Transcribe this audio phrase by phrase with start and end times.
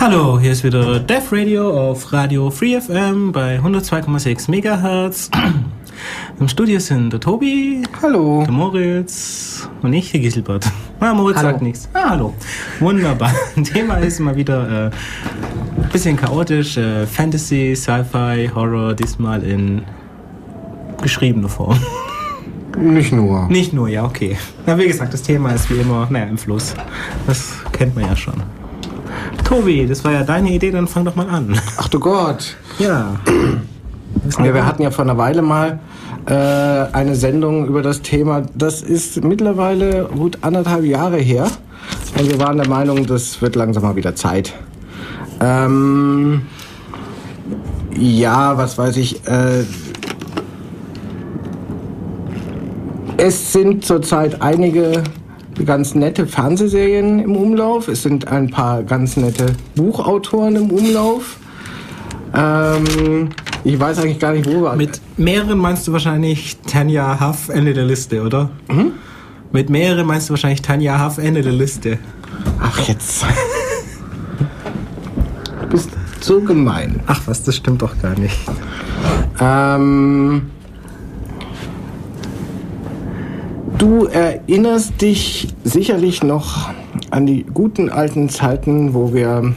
[0.00, 5.30] Hallo, hier ist wieder Death Radio auf Radio Free FM bei 102,6 Megahertz.
[6.40, 8.42] Im Studio sind der Tobi, Hallo.
[8.42, 10.72] der Moritz und ich, der Giselbert.
[11.00, 11.50] Ah, Moritz Hallo.
[11.50, 11.86] sagt nichts.
[11.92, 12.32] Ah, hallo.
[12.78, 13.30] Wunderbar.
[13.62, 14.90] Thema ist mal wieder äh,
[15.82, 16.78] ein bisschen chaotisch.
[16.78, 19.82] Äh, Fantasy, Sci-Fi, Horror, diesmal in
[21.02, 21.78] geschriebener Form.
[22.78, 23.48] Nicht nur.
[23.48, 24.38] Nicht nur, ja, okay.
[24.64, 26.74] Na, wie gesagt, das Thema ist wie immer, naja, im Fluss.
[27.26, 28.42] Das kennt man ja schon.
[29.44, 31.58] Tobi, das war ja deine Idee, dann fang doch mal an.
[31.76, 32.56] Ach du Gott.
[32.78, 33.16] Ja.
[34.38, 35.80] Ja, wir hatten ja vor einer Weile mal
[36.26, 38.42] äh, eine Sendung über das Thema.
[38.54, 41.46] Das ist mittlerweile gut anderthalb Jahre her.
[42.18, 44.52] Und wir waren der Meinung, das wird langsam mal wieder Zeit.
[45.40, 46.42] Ähm,
[47.96, 49.26] ja, was weiß ich.
[49.26, 49.64] Äh,
[53.16, 55.02] es sind zurzeit einige
[55.64, 57.88] ganz nette Fernsehserien im Umlauf.
[57.88, 61.36] Es sind ein paar ganz nette Buchautoren im Umlauf.
[62.34, 63.30] Ähm,
[63.64, 64.74] ich weiß eigentlich gar nicht, wo wir.
[64.76, 68.50] Mit mehreren meinst du wahrscheinlich Tanja Huff, Ende der Liste, oder?
[68.68, 68.92] Hm?
[69.52, 71.98] Mit mehreren meinst du wahrscheinlich Tanja Huff, Ende der Liste.
[72.60, 73.24] Ach, jetzt.
[75.60, 77.00] Du bist so gemein.
[77.06, 78.36] Ach was, das stimmt doch gar nicht.
[79.40, 80.50] Ähm,
[83.80, 86.70] du erinnerst dich sicherlich noch
[87.10, 89.54] an die guten alten Zeiten, wo wir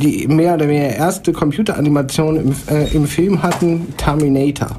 [0.00, 4.70] die mehr oder weniger erste Computeranimation im, äh, im Film hatten, Terminator.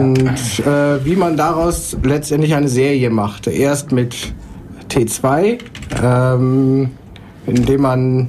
[0.00, 3.50] Und äh, wie man daraus letztendlich eine Serie machte.
[3.50, 4.14] Erst mit
[4.90, 5.58] T2,
[6.02, 6.90] ähm,
[7.46, 8.28] indem man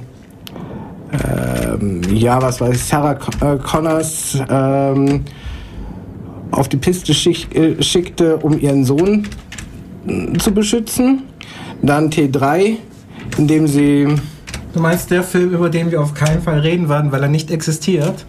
[1.12, 5.24] ähm, ja, was weiß ich, Sarah äh, Connors ähm,
[6.50, 9.26] auf die Piste schick, äh, schickte, um ihren Sohn
[10.06, 11.22] äh, zu beschützen.
[11.82, 12.76] Dann T3,
[13.36, 14.14] indem sie
[14.76, 17.50] Du meinst der Film, über den wir auf keinen Fall reden werden, weil er nicht
[17.50, 18.26] existiert?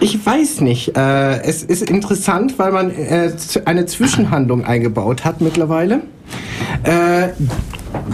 [0.00, 0.94] Ich weiß nicht.
[0.98, 3.32] Äh, es ist interessant, weil man äh,
[3.64, 6.02] eine Zwischenhandlung eingebaut hat mittlerweile,
[6.82, 7.28] äh,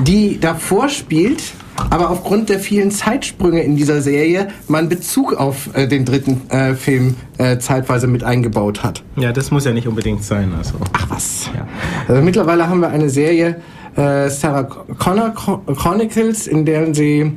[0.05, 1.43] die davor spielt,
[1.91, 6.75] aber aufgrund der vielen Zeitsprünge in dieser Serie man Bezug auf äh, den dritten äh,
[6.75, 9.03] Film äh, zeitweise mit eingebaut hat.
[9.17, 10.75] Ja, das muss ja nicht unbedingt sein, also.
[10.93, 11.51] Ach was.
[11.57, 11.67] Ja.
[12.09, 13.57] Also mittlerweile haben wir eine Serie,
[13.97, 17.33] äh, Sarah Connor Chron- Chronicles, in der sie,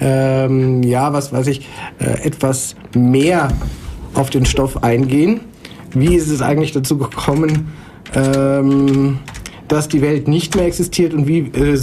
[0.00, 1.68] ähm, ja, was weiß ich,
[1.98, 3.48] äh, etwas mehr
[4.14, 5.40] auf den Stoff eingehen.
[5.92, 7.68] Wie ist es eigentlich dazu gekommen,
[8.14, 9.18] ähm,
[9.68, 11.78] dass die Welt nicht mehr existiert und wie äh,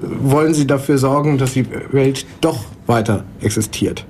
[0.00, 4.04] wollen sie dafür sorgen, dass die Welt doch weiter existiert?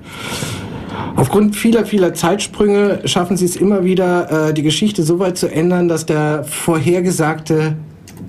[1.15, 5.49] Aufgrund vieler, vieler Zeitsprünge schaffen sie es immer wieder, äh, die Geschichte so weit zu
[5.49, 7.75] ändern, dass der vorhergesagte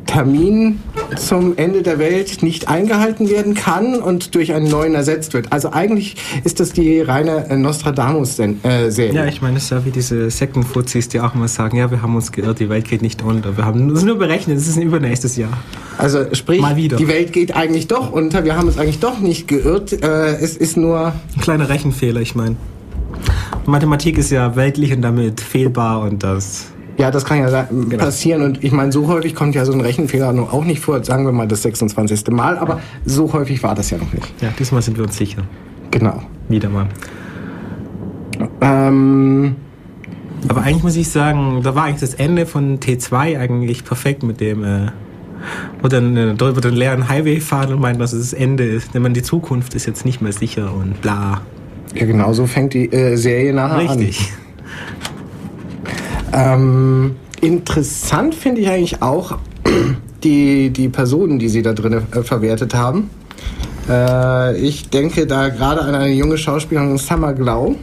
[0.06, 0.81] Termin
[1.17, 5.53] zum Ende der Welt nicht eingehalten werden kann und durch einen neuen ersetzt wird.
[5.53, 9.12] Also eigentlich ist das die reine äh, Nostradamus-Serie.
[9.12, 12.03] Ja, ich meine, das ist ja wie diese Sektenfuzis, die auch immer sagen, ja, wir
[12.03, 13.56] haben uns geirrt, die Welt geht nicht unter.
[13.56, 15.53] Wir haben das nur berechnet, es ist ein übernächstes Jahr.
[15.99, 16.97] also sprich, Mal wieder.
[16.97, 18.44] die Welt geht eigentlich doch unter.
[18.44, 19.93] Wir haben uns eigentlich doch nicht geirrt.
[19.93, 22.56] Äh, es ist nur Ein kleiner Rechenfehler, ich meine.
[23.67, 26.67] Mathematik ist ja weltlich und damit fehlbar und das.
[26.98, 27.68] Ja, das kann ja sa-
[27.98, 31.04] passieren und ich meine, so häufig kommt ja so ein Rechenfehler nun auch nicht vor,
[31.04, 32.28] sagen wir mal das 26.
[32.30, 34.32] Mal, aber so häufig war das ja noch nicht.
[34.40, 35.42] Ja, diesmal sind wir uns sicher.
[35.90, 36.22] Genau.
[36.48, 36.86] Wieder mal.
[38.60, 39.56] Ähm,
[40.48, 44.40] Aber eigentlich muss ich sagen, da war eigentlich das Ende von T2 eigentlich perfekt mit
[44.40, 44.86] dem, äh,
[45.82, 48.64] wo dann äh, dort über den leeren Highway fahren und meinen, dass es das Ende
[48.64, 48.94] ist.
[48.94, 51.40] Denn man, die Zukunft ist jetzt nicht mehr sicher und bla.
[51.94, 54.20] ja, genau so fängt die äh, Serie nachher Richtig.
[54.20, 54.26] an.
[56.36, 59.38] Ähm, interessant finde ich eigentlich auch
[60.22, 63.10] die, die Personen, die sie da drin äh, verwertet haben.
[63.88, 67.76] Äh, ich denke da gerade an eine junge Schauspielerin, Summer Glau.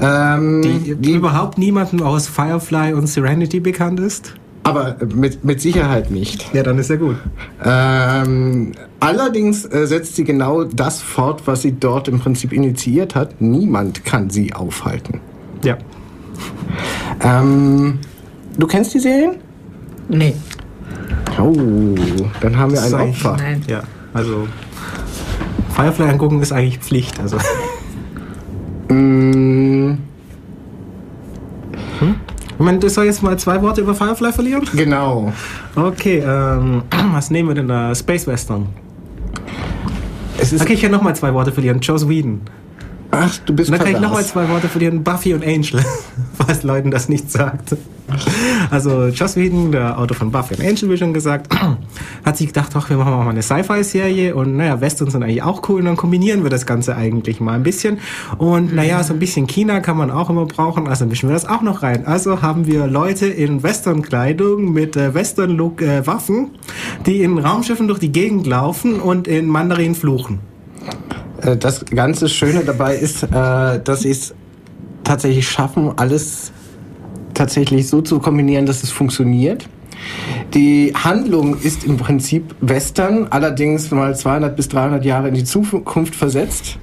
[0.00, 4.34] Ähm, Die, die, überhaupt niemandem aus Firefly und Serenity bekannt ist?
[4.64, 6.52] aber mit, mit Sicherheit nicht.
[6.54, 7.16] Ja, dann ist ja gut.
[7.62, 13.40] Ähm, allerdings äh, setzt sie genau das fort, was sie dort im Prinzip initiiert hat.
[13.40, 15.20] Niemand kann sie aufhalten.
[15.62, 15.76] Ja.
[17.20, 17.98] Ähm,
[18.58, 19.36] du kennst die Serien?
[20.08, 20.34] Nee.
[21.40, 21.52] Oh,
[22.40, 23.36] dann haben wir ein Sei- Opfer.
[23.38, 23.62] Nein.
[23.66, 23.82] Ja,
[24.12, 24.46] also
[25.74, 27.18] Firefly angucken ist eigentlich Pflicht.
[27.20, 27.38] Also
[28.88, 29.94] Mm,
[32.50, 34.64] ich meine, das soll jetzt mal zwei Worte über Firefly verlieren.
[34.74, 35.32] genau.
[35.74, 36.82] Okay, ähm,
[37.12, 37.94] was nehmen wir denn da?
[37.94, 38.66] Space Western.
[40.38, 41.80] Es ist, Okay, ich kann noch mal zwei Worte verlieren.
[41.80, 42.42] Joss Whedon.
[43.16, 44.32] Ach, du bist Und dann kann ich noch mal pervers.
[44.32, 45.02] zwei Worte verlieren.
[45.04, 45.84] Buffy und Angel.
[46.34, 47.76] Falls Leuten das nicht sagt.
[48.70, 51.54] Also Joss Whedon, der Autor von Buffy und Angel, wie schon gesagt,
[52.24, 55.68] hat sich gedacht, ach, wir machen mal eine Sci-Fi-Serie und naja, Westerns sind eigentlich auch
[55.68, 57.98] cool und dann kombinieren wir das Ganze eigentlich mal ein bisschen.
[58.38, 61.46] Und naja, so ein bisschen China kann man auch immer brauchen, also mischen wir das
[61.46, 62.06] auch noch rein.
[62.06, 68.12] Also haben wir Leute in Western-Kleidung mit äh, Western-Look-Waffen, äh, die in Raumschiffen durch die
[68.12, 70.40] Gegend laufen und in Mandarin fluchen.
[71.42, 73.28] Äh, das ganze Schöne dabei ist, äh,
[73.82, 74.34] dass sie es
[75.02, 76.52] tatsächlich schaffen, alles
[77.34, 79.68] tatsächlich so zu kombinieren, dass es funktioniert.
[80.54, 86.14] Die Handlung ist im Prinzip Western, allerdings mal 200 bis 300 Jahre in die Zukunft
[86.14, 86.78] versetzt.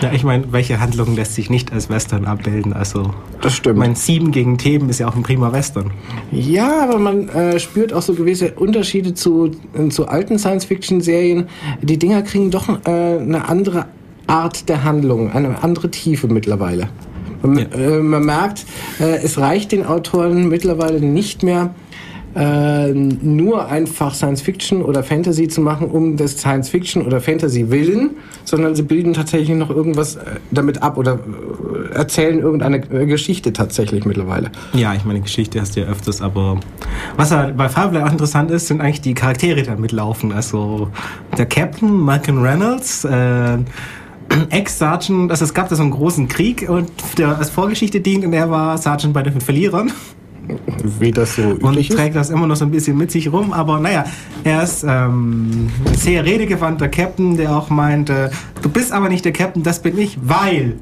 [0.00, 2.72] Ja, ich meine, welche Handlung lässt sich nicht als Western abbilden?
[2.72, 3.78] Also, das stimmt.
[3.78, 5.90] Mein Sieben gegen Theben ist ja auch ein prima Western.
[6.30, 11.46] Ja, aber man äh, spürt auch so gewisse Unterschiede zu, äh, zu alten Science-Fiction-Serien.
[11.82, 13.86] Die Dinger kriegen doch äh, eine andere
[14.26, 16.88] Art der Handlung, eine andere Tiefe mittlerweile.
[17.42, 17.64] Man, ja.
[17.78, 18.64] äh, man merkt,
[19.00, 21.74] äh, es reicht den Autoren mittlerweile nicht mehr,
[22.34, 27.70] äh, nur einfach Science Fiction oder Fantasy zu machen, um das Science Fiction oder Fantasy
[27.70, 28.10] willen,
[28.44, 33.52] sondern sie bilden tatsächlich noch irgendwas äh, damit ab oder äh, erzählen irgendeine äh, Geschichte
[33.52, 34.50] tatsächlich mittlerweile.
[34.72, 36.58] Ja, ich meine, Geschichte hast du ja öfters, aber
[37.16, 40.32] was halt bei Firefly auch interessant ist, sind eigentlich die Charaktere, die da mitlaufen.
[40.32, 40.90] Also
[41.38, 43.58] der Captain, Malcolm Reynolds, äh,
[44.50, 48.32] Ex-Sergeant, also es gab da so einen großen Krieg und der als Vorgeschichte dient und
[48.32, 49.92] er war Sergeant bei den Verlierern.
[50.98, 53.52] Wie das so üblich Und trägt das immer noch so ein bisschen mit sich rum,
[53.52, 54.04] aber naja,
[54.42, 58.30] er ist ähm, ein sehr redegewandter Captain, der auch meinte,
[58.60, 60.76] du bist aber nicht der Captain, das bin ich, weil.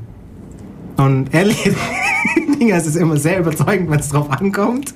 [0.97, 1.70] Und ehrlich,
[2.70, 4.94] es ist immer sehr überzeugend, wenn es drauf ankommt.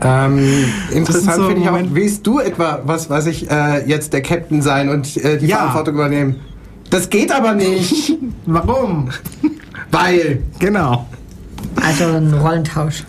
[0.00, 4.22] Ähm, interessant so finde ich auch, willst du etwa, was weiß ich, äh, jetzt der
[4.22, 5.56] Captain sein und äh, die ja.
[5.56, 6.36] Verantwortung übernehmen?
[6.90, 8.16] Das geht aber nicht.
[8.46, 9.10] Warum?
[9.90, 10.42] Weil.
[10.58, 11.06] Genau.
[11.76, 13.04] Also ein Rollentausch.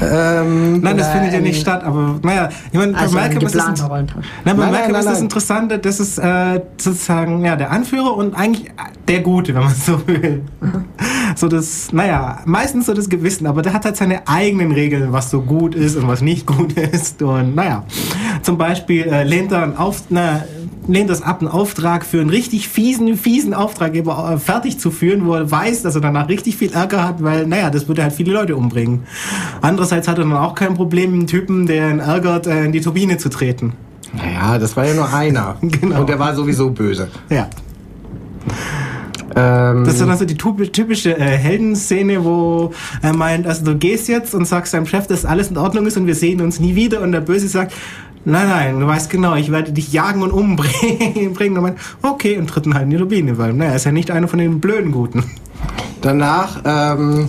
[0.00, 3.54] Ähm, nein, das findet ja nicht statt, aber naja, ich meine, also bei Malcolm ist
[3.54, 4.06] das, nein,
[4.44, 8.70] nein, bei Malcolm ist das Interessante, das ist äh, sozusagen ja, der Anführer und eigentlich
[9.08, 10.42] der Gute, wenn man so will.
[10.60, 10.84] Mhm.
[11.36, 15.30] So das, naja, meistens so das Gewissen, aber der hat halt seine eigenen Regeln, was
[15.30, 17.84] so gut ist und was nicht gut ist und naja,
[18.42, 20.44] zum Beispiel äh, lehnt er auf, na,
[20.88, 25.26] lehnt das ab, einen Auftrag für einen richtig fiesen, fiesen Auftraggeber äh, fertig zu führen,
[25.26, 28.12] wo er weiß, dass er danach richtig viel Ärger hat, weil, naja, das würde halt
[28.12, 29.04] viele Leute umbringen.
[29.60, 32.80] Andererseits hat er dann auch kein Problem, einen Typen, der ihn ärgert, äh, in die
[32.80, 33.74] Turbine zu treten.
[34.12, 35.56] Naja, das war ja nur einer.
[35.62, 36.00] genau.
[36.00, 37.08] Und der war sowieso böse.
[37.28, 37.48] Ja.
[39.36, 42.72] Ähm das ist dann also die typische äh, Heldenszene, wo
[43.02, 45.96] er meint, also du gehst jetzt und sagst deinem Chef, dass alles in Ordnung ist
[45.96, 47.72] und wir sehen uns nie wieder und der Böse sagt,
[48.24, 51.36] Nein, nein, du weißt genau, ich werde dich jagen und umbringen.
[51.56, 54.28] Und man, okay, und dritten halt in die Turbine, weil naja, ist ja nicht einer
[54.28, 55.24] von den blöden Guten.
[56.02, 57.28] Danach ähm,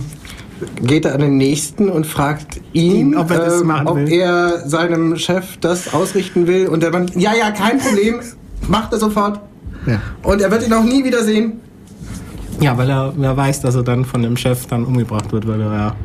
[0.82, 5.56] geht er an den nächsten und fragt ihn, ob, er, ähm, ob er, seinem Chef
[5.60, 6.68] das ausrichten will.
[6.68, 8.20] Und der Mann, ja, ja, kein Problem,
[8.68, 9.40] macht er sofort.
[9.86, 10.00] Ja.
[10.22, 11.60] Und er wird ihn auch nie wiedersehen.
[12.60, 15.60] Ja, weil er, er weiß, dass er dann von dem Chef dann umgebracht wird, weil
[15.60, 15.96] er ja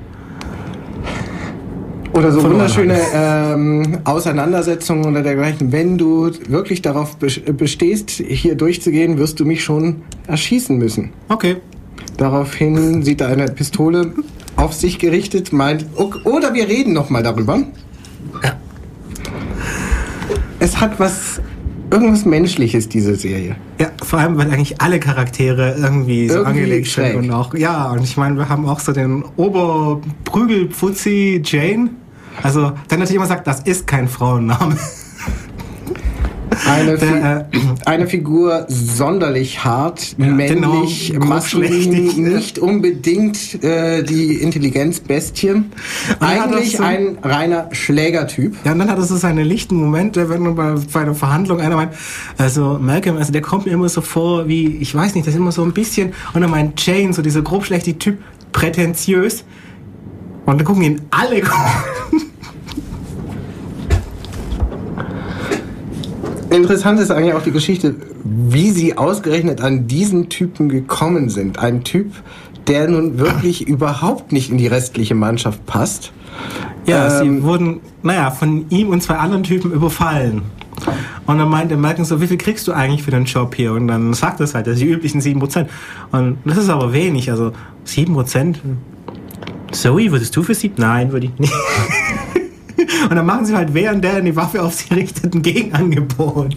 [2.13, 5.71] oder so wunderschöne ähm, Auseinandersetzungen oder dergleichen.
[5.71, 11.11] Wenn du wirklich darauf bestehst, hier durchzugehen, wirst du mich schon erschießen müssen.
[11.29, 11.57] Okay.
[12.17, 14.13] Daraufhin sieht er eine Pistole
[14.55, 15.85] auf sich gerichtet, meint,
[16.23, 17.59] oder wir reden noch mal darüber.
[18.43, 18.53] Ja.
[20.59, 21.39] Es hat was
[21.91, 23.55] irgendwas Menschliches, diese Serie.
[23.79, 27.13] Ja, vor allem, weil eigentlich alle Charaktere irgendwie so irgendwie angelegt schräg.
[27.13, 31.91] sind und auch, ja, und ich meine, wir haben auch so den Oberprügelpfutzi Jane,
[32.43, 34.77] also, dann natürlich immer sagt, das ist kein Frauenname.
[36.65, 44.35] Eine, Der, äh, eine Figur sonderlich hart, ja, männlich, genau, maskulin, nicht unbedingt äh, die
[44.35, 45.63] Intelligenzbestie.
[46.19, 48.55] Eigentlich so, ein reiner Schlägertyp.
[48.63, 51.75] Ja, und dann hat er so seine lichten Momente, wenn bei, bei einer Verhandlung einer
[51.75, 51.93] meint,
[52.37, 55.39] also Malcolm, also der kommt mir immer so vor wie, ich weiß nicht, das ist
[55.39, 58.17] immer so ein bisschen, und er meint Jane, so dieser grobschlechte Typ,
[58.51, 59.43] prätentiös.
[60.45, 61.41] Und dann gucken ihn alle
[66.49, 71.59] Interessant ist eigentlich auch die Geschichte, wie sie ausgerechnet an diesen Typen gekommen sind.
[71.59, 72.11] Ein Typ,
[72.67, 76.11] der nun wirklich überhaupt nicht in die restliche Mannschaft passt.
[76.85, 80.43] Ja, ähm, sie wurden, naja, von ihm und zwei anderen Typen überfallen.
[81.25, 83.73] Und dann meinte Malcolm so, wie viel kriegst du eigentlich für den Job hier?
[83.73, 85.67] Und dann sagt es halt, das sind die üblichen 7%.
[86.11, 87.51] Und das ist aber wenig, also
[87.85, 88.55] 7%.
[89.71, 90.75] Zoe, würdest du für sieben?
[90.77, 91.53] Nein, würde ich nicht.
[93.09, 96.55] Und dann machen sie halt während der die Waffe auf sie richtet ein Gegenangebot.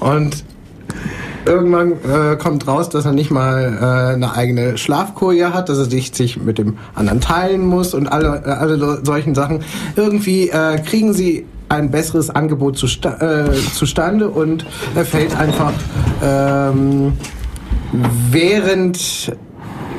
[0.00, 0.44] Und
[1.46, 5.84] irgendwann äh, kommt raus, dass er nicht mal äh, eine eigene Schlafkoje hat, dass er
[5.84, 9.62] sich, sich mit dem anderen teilen muss und alle, äh, alle solchen Sachen.
[9.96, 15.72] Irgendwie äh, kriegen sie ein besseres Angebot zusta äh, zustande und er fällt einfach
[16.22, 17.12] ähm,
[18.30, 19.32] während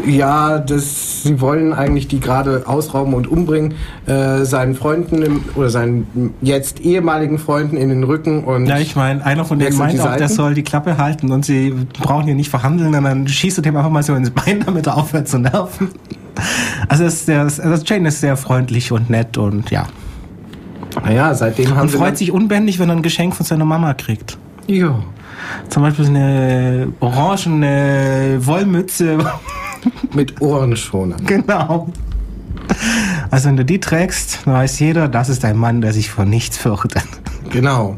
[0.05, 5.69] ja, das, sie wollen eigentlich die gerade ausrauben und umbringen, äh, seinen Freunden im, oder
[5.69, 8.65] seinen jetzt ehemaligen Freunden in den Rücken und.
[8.65, 11.74] Ja, ich meine, einer von denen meint auch, der soll die Klappe halten und sie
[12.01, 14.88] brauchen hier nicht verhandeln, und dann schießt er dem einfach mal so ins Bein, damit
[14.88, 15.89] er aufhört zu nerven.
[16.88, 19.86] Also, das, das, das Jane ist sehr freundlich und nett und ja.
[21.03, 21.98] Naja, seitdem haben und sie.
[21.98, 24.38] freut sich unbändig, wenn er ein Geschenk von seiner Mama kriegt.
[24.67, 24.95] Ja.
[25.69, 29.17] Zum Beispiel eine orangene Wollmütze.
[30.14, 31.18] Mit Ohrenschoner.
[31.26, 31.90] Genau.
[33.32, 36.26] Also wenn du die trägst, dann weiß jeder, das ist ein Mann, der sich vor
[36.26, 37.04] nichts fürchtet.
[37.50, 37.98] Genau.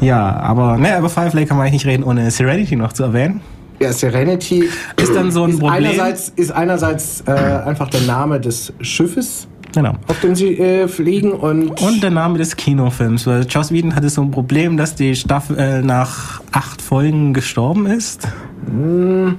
[0.00, 3.40] Ja, aber ne, über Firefly kann man eigentlich nicht reden, ohne Serenity noch zu erwähnen.
[3.80, 4.68] Ja, Serenity
[5.00, 5.84] ist dann so ein Problem.
[5.84, 9.94] Einerseits, ist einerseits äh, einfach der Name des Schiffes, genau.
[10.06, 14.08] auf dem sie äh, fliegen und und der Name des Kinofilms, weil Joss Whedon hatte
[14.08, 18.28] so ein Problem, dass die Staffel äh, nach acht Folgen gestorben ist.
[18.66, 19.36] Hm,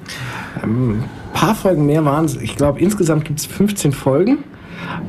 [0.61, 2.35] ein paar Folgen mehr waren es.
[2.37, 4.39] Ich glaube, insgesamt gibt es 15 Folgen.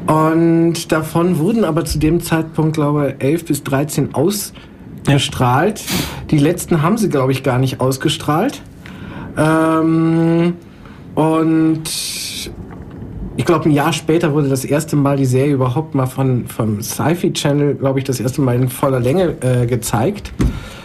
[0.06, 5.80] Und davon wurden aber zu dem Zeitpunkt, glaube ich, 11 bis 13 ausgestrahlt.
[5.80, 5.96] Ja.
[6.30, 8.62] Die letzten haben sie, glaube ich, gar nicht ausgestrahlt.
[9.36, 10.54] Ähm,
[11.14, 11.82] und
[13.40, 16.82] ich glaube, ein Jahr später wurde das erste Mal die Serie überhaupt mal von, vom
[16.82, 20.34] Sci-Fi Channel, glaube ich, das erste Mal in voller Länge äh, gezeigt.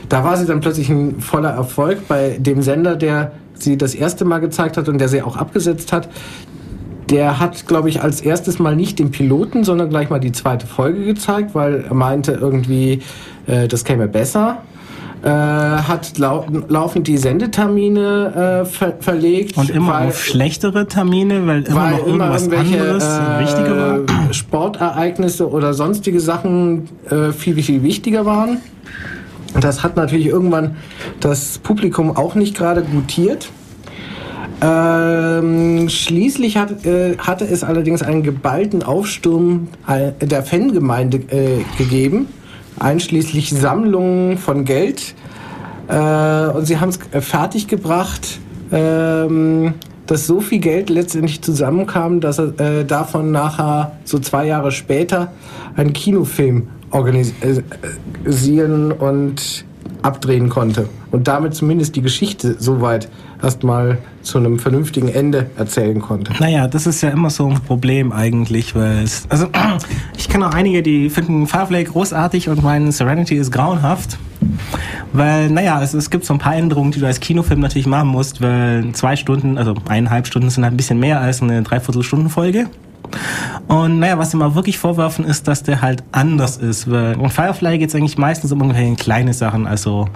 [0.07, 4.23] Da war sie dann plötzlich ein voller Erfolg bei dem Sender, der sie das erste
[4.23, 6.07] Mal gezeigt hat und der sie auch abgesetzt hat.
[7.09, 10.65] Der hat, glaube ich, als erstes Mal nicht den Piloten, sondern gleich mal die zweite
[10.65, 13.01] Folge gezeigt, weil er meinte irgendwie,
[13.47, 14.59] äh, das käme besser.
[15.23, 19.57] Äh, hat lau laufend die Sendetermine äh, ver verlegt.
[19.57, 23.77] Und immer weil, auf schlechtere Termine, weil immer weil noch irgendwas immer anderes äh, wichtiger
[23.77, 24.33] war.
[24.33, 28.59] Sportereignisse oder sonstige Sachen äh, viel, viel wichtiger waren.
[29.59, 30.75] Das hat natürlich irgendwann
[31.21, 33.49] das Publikum auch nicht gerade gutiert.
[34.61, 39.67] Ähm, schließlich hat, äh, hatte es allerdings einen geballten Aufsturm
[40.21, 42.27] der Fangemeinde äh, gegeben,
[42.79, 45.15] einschließlich Sammlungen von Geld.
[45.87, 48.39] Äh, und sie haben es äh, fertiggebracht,
[48.71, 49.75] ähm,
[50.07, 55.31] dass so viel Geld letztendlich zusammenkam, dass er äh, davon nachher so zwei Jahre später
[55.75, 59.65] ein Kinofilm organisieren und
[60.01, 63.09] abdrehen konnte und damit zumindest die Geschichte soweit
[63.41, 66.33] erstmal zu einem vernünftigen Ende erzählen konnte.
[66.39, 69.47] Naja, das ist ja immer so ein Problem eigentlich, weil also
[70.17, 74.17] ich kenne auch einige, die finden Firefly großartig und meinen Serenity ist grauenhaft.
[75.13, 78.09] Weil, naja, es, es gibt so ein paar Änderungen, die du als Kinofilm natürlich machen
[78.09, 82.67] musst, weil zwei Stunden, also eineinhalb Stunden sind halt ein bisschen mehr als eine Dreiviertelstunden-Folge.
[83.67, 86.87] Und naja, was sie mal wirklich vorwerfen, ist, dass der halt anders ist.
[86.87, 89.67] In Firefly geht es eigentlich meistens um irgendwelche kleine Sachen.
[89.67, 90.07] Also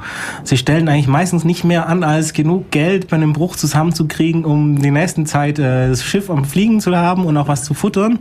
[0.43, 4.81] sie stellen eigentlich meistens nicht mehr an, als genug Geld bei einem Bruch zusammenzukriegen, um
[4.81, 8.19] die nächsten Zeit äh, das Schiff am Fliegen zu haben und auch was zu futtern.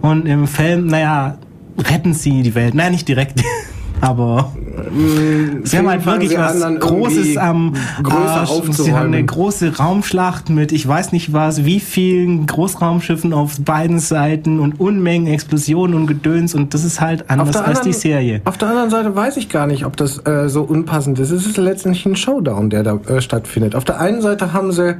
[0.00, 1.38] Und im Film, naja,
[1.78, 2.74] retten sie die Welt.
[2.74, 3.42] Naja, nicht direkt.
[4.04, 4.52] aber
[4.90, 8.50] mm, sie haben halt wirklich was Großes am Arsch.
[8.70, 13.98] Sie haben eine große Raumschlacht mit ich weiß nicht was, wie vielen Großraumschiffen auf beiden
[13.98, 18.42] Seiten und Unmengen Explosionen und Gedöns und das ist halt anders als anderen, die Serie.
[18.44, 21.30] Auf der anderen Seite weiß ich gar nicht, ob das äh, so unpassend ist.
[21.30, 23.74] Es ist letztendlich ein Showdown, der da äh, stattfindet.
[23.74, 24.96] Auf der einen Seite haben sie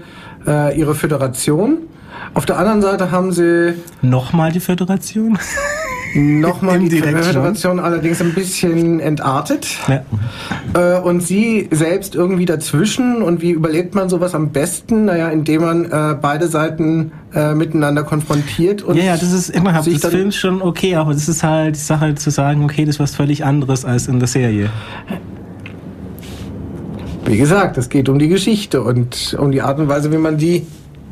[0.46, 1.78] äh, ihre Föderation,
[2.34, 5.38] auf der anderen Seite haben sie nochmal die Föderation.
[6.14, 9.66] nochmal die Föderation allerdings ein bisschen entartet.
[9.86, 10.96] Ja.
[10.96, 13.22] Äh, und sie selbst irgendwie dazwischen.
[13.22, 15.04] Und wie überlebt man sowas am besten?
[15.06, 18.82] Naja, indem man äh, beide Seiten äh, miteinander konfrontiert.
[18.82, 21.80] Und ja, ja, das ist innerhalb des Films schon okay, aber das ist halt die
[21.80, 24.70] Sache zu sagen, okay, das ist was völlig anderes als in der Serie.
[27.26, 30.36] Wie gesagt, es geht um die Geschichte und um die Art und Weise, wie man
[30.36, 30.66] die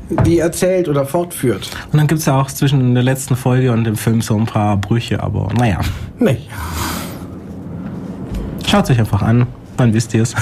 [0.09, 1.71] die erzählt oder fortführt.
[1.92, 4.47] Und dann gibt es ja auch zwischen der letzten Folge und dem Film so ein
[4.47, 5.80] paar Brüche, aber naja.
[6.18, 6.38] Naja.
[8.66, 10.35] Schaut euch einfach an, dann wisst ihr es.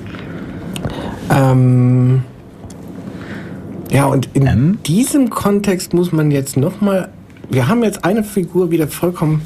[1.30, 2.22] ähm,
[3.90, 4.78] ja, und in ähm?
[4.86, 7.08] diesem Kontext muss man jetzt nochmal.
[7.50, 9.42] Wir haben jetzt eine Figur wieder vollkommen.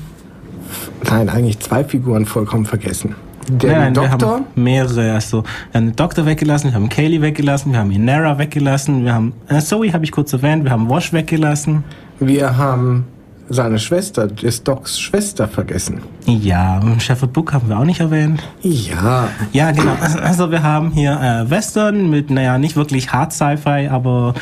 [1.05, 3.15] Nein, eigentlich zwei Figuren vollkommen vergessen.
[3.49, 4.29] Der nein, nein, Doktor?
[4.29, 5.13] Wir haben mehrere.
[5.13, 9.15] Also, wir haben den Doktor weggelassen, wir haben Kaylee weggelassen, wir haben Inara weggelassen, wir
[9.15, 11.85] haben äh, Zoe habe ich kurz erwähnt, wir haben Wash weggelassen.
[12.21, 13.07] Wir haben
[13.49, 16.01] seine Schwester, des Docs Schwester, vergessen.
[16.27, 18.43] Ja, Shepard Book haben wir auch nicht erwähnt.
[18.63, 19.29] Ja.
[19.53, 19.97] Ja, genau.
[20.23, 24.35] Also wir haben hier äh, Western mit, naja, nicht wirklich Hard Sci-Fi, aber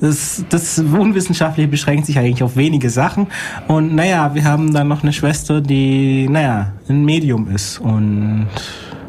[0.00, 3.28] das, das Unwissenschaftliche beschränkt sich eigentlich auf wenige Sachen.
[3.66, 7.78] Und naja, wir haben dann noch eine Schwester, die, naja, ein Medium ist.
[7.80, 8.48] Und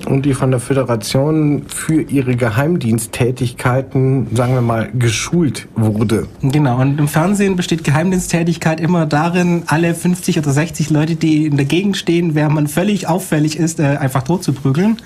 [0.05, 6.27] Und die von der Föderation für ihre Geheimdiensttätigkeiten, sagen wir mal, geschult wurde.
[6.41, 11.57] Genau, und im Fernsehen besteht Geheimdiensttätigkeit immer darin, alle 50 oder 60 Leute, die in
[11.57, 14.97] der Gegend stehen, während man völlig auffällig ist, äh, einfach totzuprügeln.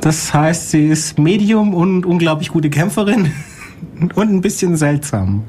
[0.00, 3.30] Das heißt, sie ist Medium und unglaublich gute Kämpferin
[4.14, 5.42] und ein bisschen seltsam.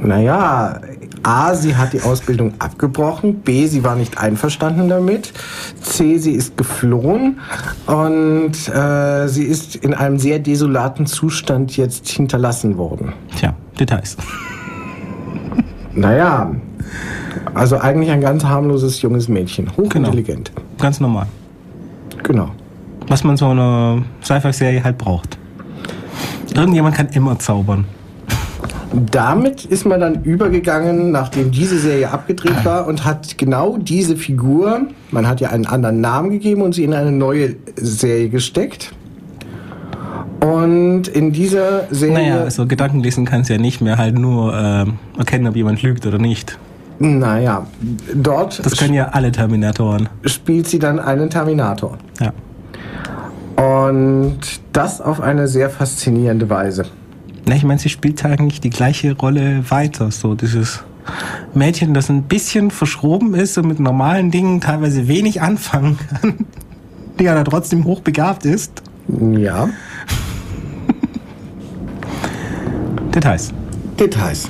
[0.00, 0.80] Naja,
[1.22, 3.40] A, sie hat die Ausbildung abgebrochen.
[3.40, 5.32] B, sie war nicht einverstanden damit.
[5.80, 7.40] C, sie ist geflohen.
[7.86, 13.12] Und äh, sie ist in einem sehr desolaten Zustand jetzt hinterlassen worden.
[13.36, 14.16] Tja, Details.
[15.94, 16.54] Naja,
[17.54, 19.68] also eigentlich ein ganz harmloses junges Mädchen.
[19.76, 20.52] Hochintelligent.
[20.78, 21.26] Ganz normal.
[22.22, 22.50] Genau.
[23.08, 25.38] Was man so in einer Sci-Fi-Serie halt braucht.
[26.54, 27.84] Irgendjemand kann immer zaubern.
[29.10, 34.82] Damit ist man dann übergegangen, nachdem diese Serie abgedreht war und hat genau diese Figur,
[35.10, 38.92] man hat ja einen anderen Namen gegeben und sie in eine neue Serie gesteckt.
[40.40, 44.94] Und in dieser Serie, Naja, also Gedanken lesen kannst ja nicht mehr, halt nur ähm,
[45.18, 46.58] erkennen, ob jemand lügt oder nicht.
[46.98, 47.66] naja,
[48.14, 50.08] dort Das können ja alle Terminatoren.
[50.24, 51.98] spielt sie dann einen Terminator.
[52.20, 52.32] Ja.
[53.56, 54.38] Und
[54.72, 56.84] das auf eine sehr faszinierende Weise.
[57.46, 60.10] Na, ich meine, sie spielt eigentlich die gleiche Rolle weiter.
[60.10, 60.82] So dieses
[61.54, 66.46] Mädchen, das ein bisschen verschroben ist und mit normalen Dingen teilweise wenig anfangen kann,
[67.18, 68.82] die aber trotzdem hochbegabt ist.
[69.08, 69.68] Ja,
[73.16, 73.50] Details.
[73.98, 74.46] Details.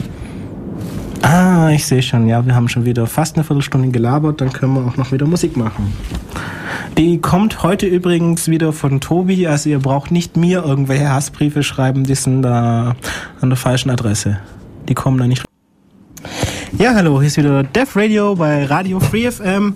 [1.23, 4.75] Ah, ich sehe schon, ja, wir haben schon wieder fast eine Viertelstunde gelabert, dann können
[4.75, 5.93] wir auch noch wieder Musik machen.
[6.99, 12.05] Die kommt heute übrigens wieder von Tobi, also ihr braucht nicht mir irgendwelche Hassbriefe schreiben,
[12.05, 12.97] die sind da
[13.43, 14.39] an der falschen Adresse.
[14.89, 15.45] Die kommen da nicht.
[16.79, 19.75] Ja, hallo, hier ist wieder Def Radio bei Radio Free FM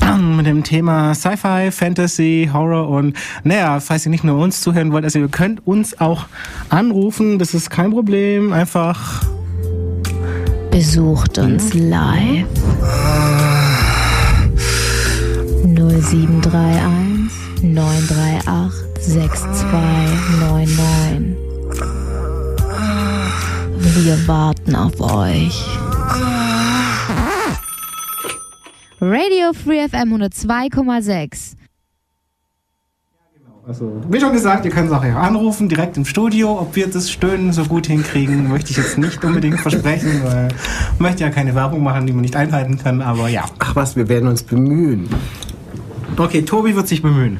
[0.36, 5.04] mit dem Thema Sci-Fi, Fantasy, Horror und naja, falls ihr nicht nur uns zuhören wollt,
[5.04, 6.26] also ihr könnt uns auch
[6.68, 9.22] anrufen, das ist kein Problem, einfach
[10.70, 12.46] Besucht uns live.
[16.00, 17.30] 0731
[17.62, 21.36] 938 6299.
[24.02, 25.62] Wir warten auf euch.
[29.00, 31.56] Radio Free FM 102,6.
[33.66, 36.58] Also, wie schon gesagt, ihr könnt es auch hier anrufen, direkt im Studio.
[36.58, 40.48] Ob wir das Stöhnen so gut hinkriegen, möchte ich jetzt nicht unbedingt versprechen, weil
[40.94, 43.44] ich möchte ja keine Werbung machen, die man nicht einhalten kann, aber ja.
[43.58, 45.08] Ach was, wir werden uns bemühen.
[46.16, 47.38] Okay, Tobi wird sich bemühen.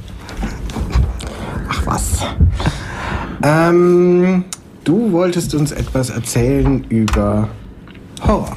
[1.68, 2.26] Ach was.
[3.42, 4.44] Ähm,
[4.84, 7.48] du wolltest uns etwas erzählen über
[8.26, 8.56] Horror.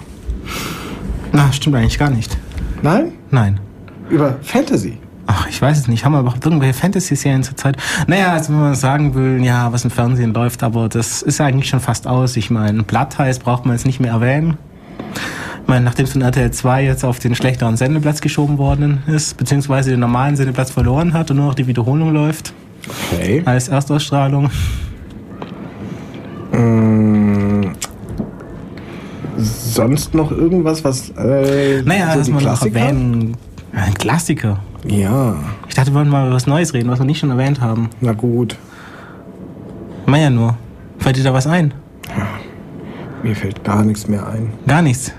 [1.31, 2.37] Na, stimmt eigentlich gar nicht.
[2.81, 3.13] Nein?
[3.31, 3.59] Nein.
[4.09, 4.97] Über Fantasy.
[5.25, 6.03] Ach, ich weiß es nicht.
[6.03, 7.77] Haben wir überhaupt irgendwelche Fantasy-Serien zurzeit?
[8.07, 11.69] Naja, also wenn man sagen will, ja, was im Fernsehen läuft, aber das ist eigentlich
[11.69, 12.35] schon fast aus.
[12.35, 14.57] Ich meine, Bloodheiß braucht man jetzt nicht mehr erwähnen.
[15.73, 19.89] Meine, nachdem es von RTL 2 jetzt auf den schlechteren Sendeplatz geschoben worden ist, beziehungsweise
[19.89, 22.53] den normalen Sendeplatz verloren hat und nur noch die Wiederholung läuft
[23.11, 23.41] Okay.
[23.43, 24.51] als Erstausstrahlung.
[26.51, 27.71] Mm,
[29.37, 31.09] sonst noch irgendwas, was.
[31.17, 33.35] Äh, Naja, so dass man noch erwähnen.
[33.73, 34.59] Ein Klassiker.
[34.85, 37.61] Ja, Ich dachte, wir wollten mal über was Neues reden, was wir nicht schon erwähnt
[37.61, 37.89] haben.
[37.99, 38.57] na gut.
[40.05, 40.55] Meja nur.
[40.99, 41.73] Fällt dir da was ein?
[43.23, 44.53] Mir fällt gar nichts mehr ein.
[44.67, 45.11] Gar nichts.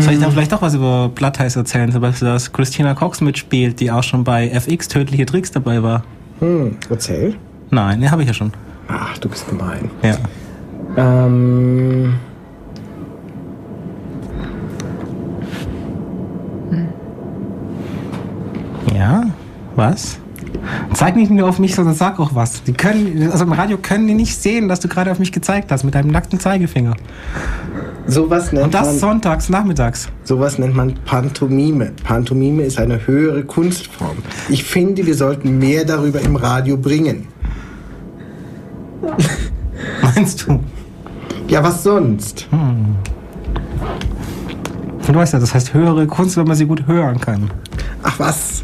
[0.00, 1.92] Soll ich dann vielleicht doch was über Bloodheiß erzählen?
[1.92, 6.02] Zum Beispiel, dass Christina Cox mitspielt, die auch schon bei FX Tödliche Tricks dabei war.
[6.40, 7.36] Hm, erzähl.
[7.70, 8.52] Nein, ne, habe ich ja schon.
[8.88, 9.90] Ach, du bist gemein.
[10.02, 10.16] Ja.
[10.96, 12.14] Ähm.
[18.92, 19.24] Ja?
[19.76, 20.18] Was?
[20.92, 22.62] Zeig nicht nur auf mich, sondern sag auch was.
[22.64, 25.72] Die können, also im Radio können die nicht sehen, dass du gerade auf mich gezeigt
[25.72, 26.94] hast mit deinem nackten Zeigefinger.
[28.06, 30.08] Sowas nennt, Und das man, sonntags, nachmittags.
[30.24, 31.92] sowas nennt man Pantomime.
[32.04, 34.16] Pantomime ist eine höhere Kunstform.
[34.48, 37.28] Ich finde, wir sollten mehr darüber im Radio bringen.
[40.02, 40.60] Meinst du?
[41.48, 42.48] Ja, was sonst?
[45.06, 47.50] Du weißt ja, das heißt höhere Kunst, wenn man sie gut hören kann.
[48.02, 48.62] Ach was?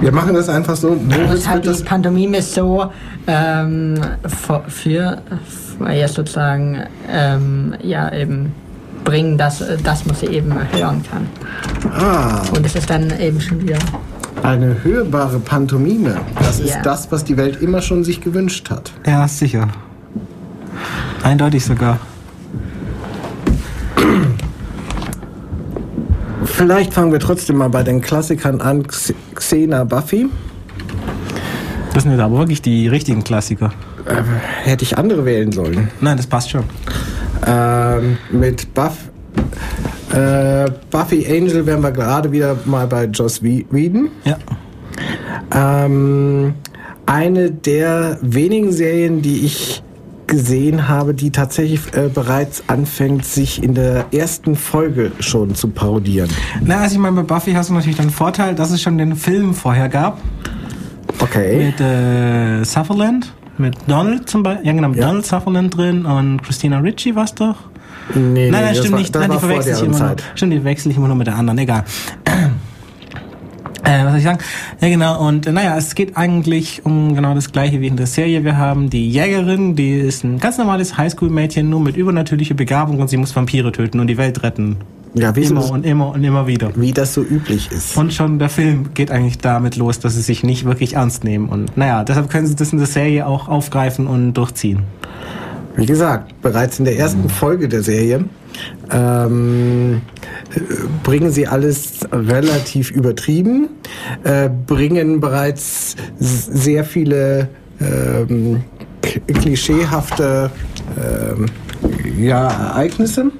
[0.00, 0.90] Wir machen das einfach so.
[0.94, 2.90] Moritz die das Pantomime so
[3.26, 3.94] ähm,
[4.68, 5.22] für,
[5.80, 6.78] ja sozusagen
[7.10, 8.52] ähm, ja eben
[9.04, 11.26] bringen, dass, dass man sie eben hören kann.
[11.92, 13.76] Ah, Und es ist dann eben schon wieder.
[14.42, 16.16] eine hörbare Pantomime.
[16.38, 16.82] Das ist Ja.
[16.82, 18.92] das, was die Welt immer schon sich gewünscht hat.
[19.06, 19.68] Ja, sicher.
[21.22, 21.98] Eindeutig sogar.
[26.44, 28.86] Vielleicht fangen wir trotzdem mal bei den Klassikern an.
[29.34, 30.26] Xena Buffy.
[31.92, 33.72] Das sind jetzt aber wirklich die richtigen Klassiker.
[34.06, 34.22] Äh,
[34.64, 35.90] hätte ich andere wählen sollen.
[36.00, 36.64] Nein, das passt schon.
[37.46, 39.10] Ähm, mit Buff,
[40.12, 44.08] äh, Buffy Angel wären wir gerade wieder mal bei Joss Whe- Whedon.
[44.24, 44.36] Ja.
[45.54, 46.54] Ähm,
[47.06, 49.82] eine der wenigen Serien, die ich
[50.26, 56.30] gesehen habe, die tatsächlich äh, bereits anfängt, sich in der ersten Folge schon zu parodieren.
[56.62, 59.16] Na, also ich meine, bei Buffy hast du natürlich den Vorteil, dass es schon den
[59.16, 60.20] Film vorher gab.
[61.20, 61.66] Okay.
[61.66, 63.32] Mit äh, Sutherland.
[63.56, 64.66] Mit Donald zum Beispiel.
[64.66, 65.06] Ja, genau, mit Ja.
[65.08, 67.56] Donald Sutherland drin und Christina Ritchie war's doch.
[68.14, 69.14] Nee, Nein, nein, stimmt war, nicht.
[69.14, 70.16] Nein, die war verwechsel ich nur.
[70.34, 71.58] Stimmt, die wechsle ich immer nur mit der anderen.
[71.58, 71.84] Egal.
[73.84, 74.38] Äh, was soll ich sagen?
[74.80, 75.26] Ja, genau.
[75.26, 78.42] Und äh, naja, es geht eigentlich um genau das gleiche wie in der Serie.
[78.44, 83.08] Wir haben die Jägerin, die ist ein ganz normales Highschool-Mädchen, nur mit übernatürlicher Begabung und
[83.08, 84.76] sie muss Vampire töten und die Welt retten.
[85.14, 86.72] Ja, wie, Immer so, und immer und immer wieder.
[86.74, 87.96] wie das so üblich ist.
[87.96, 91.48] Und schon der Film geht eigentlich damit los, dass sie sich nicht wirklich ernst nehmen.
[91.48, 94.80] Und naja, deshalb können sie das in der Serie auch aufgreifen und durchziehen.
[95.76, 98.24] Wie gesagt, bereits in der ersten Folge der Serie
[98.92, 100.02] ähm,
[100.54, 100.60] äh,
[101.02, 103.68] bringen sie alles relativ übertrieben,
[104.22, 107.48] äh, bringen bereits sehr viele
[107.80, 108.62] ähm,
[109.26, 110.50] klischeehafte
[110.96, 111.46] ähm,
[112.18, 113.30] ja, Ereignisse,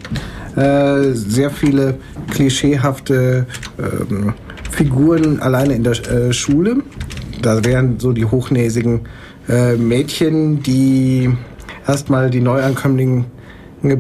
[0.57, 1.95] äh, sehr viele
[2.31, 3.47] klischeehafte
[3.79, 4.35] ähm,
[4.71, 6.77] Figuren alleine in der äh, Schule.
[7.43, 9.01] Da wären so die hochnäsigen
[9.49, 11.31] äh, Mädchen, die
[11.87, 13.25] erstmal die Neuankömmlinge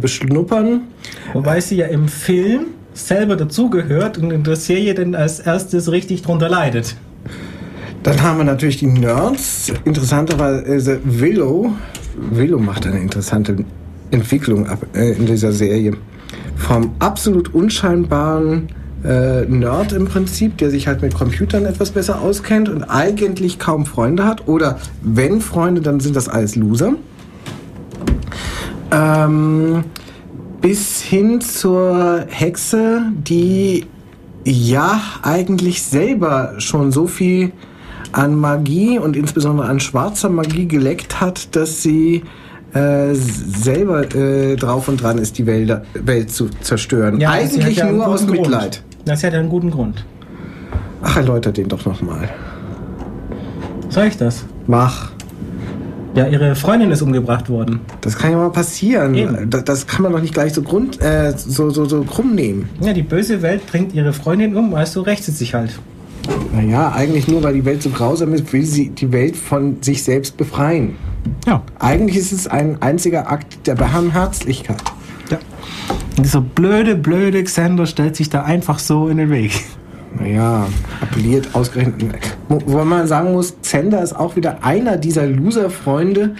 [0.00, 0.82] beschnuppern.
[1.32, 6.22] Wobei sie ja im Film selber dazugehört und in der Serie dann als erstes richtig
[6.22, 6.96] drunter leidet.
[8.02, 9.72] Dann haben wir natürlich die Nerds.
[9.84, 11.72] Interessanterweise Willow.
[12.30, 13.56] Willow macht eine interessante
[14.10, 15.92] Entwicklung ab, äh, in dieser Serie.
[16.66, 18.68] Vom absolut unscheinbaren
[19.04, 23.84] äh, Nerd im Prinzip, der sich halt mit Computern etwas besser auskennt und eigentlich kaum
[23.84, 24.48] Freunde hat.
[24.48, 26.94] Oder wenn Freunde, dann sind das alles Loser.
[28.90, 29.84] Ähm,
[30.62, 33.84] bis hin zur Hexe, die
[34.44, 37.52] ja eigentlich selber schon so viel
[38.12, 42.22] an Magie und insbesondere an schwarzer Magie geleckt hat, dass sie
[42.74, 47.18] äh, selber äh, drauf und dran ist, die Wälder, Welt zu zerstören.
[47.18, 48.60] sie eigentlich ja nur aus guten Mitleid.
[48.60, 48.82] Grund.
[49.04, 50.04] Das hat ja einen guten Grund.
[51.02, 52.28] Ach, erläutert den doch nochmal.
[53.90, 54.44] Soll ich das?
[54.66, 55.12] Mach.
[56.14, 57.80] Ja, ihre Freundin ist umgebracht worden.
[58.00, 59.50] Das kann ja mal passieren.
[59.50, 62.68] Das, das kann man doch nicht gleich so grund, äh, so, so, so krumm nehmen.
[62.80, 65.78] Ja, die böse Welt bringt ihre Freundin um, weißt du, rächt sie sich halt.
[66.52, 70.02] Naja, eigentlich nur, weil die Welt so grausam ist, will sie die Welt von sich
[70.04, 70.94] selbst befreien.
[71.46, 71.62] Ja.
[71.78, 74.82] Eigentlich ist es ein einziger Akt der Barmherzigkeit.
[75.30, 75.38] ja.
[76.16, 79.64] Und dieser blöde, blöde Xander stellt sich da einfach so in den Weg.
[80.18, 80.68] Naja,
[81.00, 82.16] appelliert ausgerechnet.
[82.48, 86.36] Wo wo man sagen muss, Zender ist auch wieder einer dieser Loser-Freunde,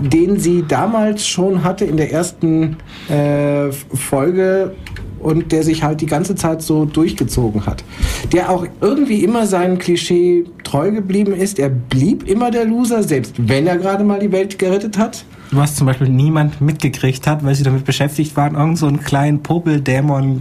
[0.00, 2.76] den sie damals schon hatte in der ersten
[3.08, 4.74] äh, Folge
[5.20, 7.84] und der sich halt die ganze Zeit so durchgezogen hat.
[8.32, 11.58] Der auch irgendwie immer seinem Klischee treu geblieben ist.
[11.58, 15.24] Er blieb immer der Loser, selbst wenn er gerade mal die Welt gerettet hat.
[15.52, 19.42] Was zum Beispiel niemand mitgekriegt hat, weil sie damit beschäftigt waren, irgend so einen kleinen
[19.42, 20.40] Popeldämon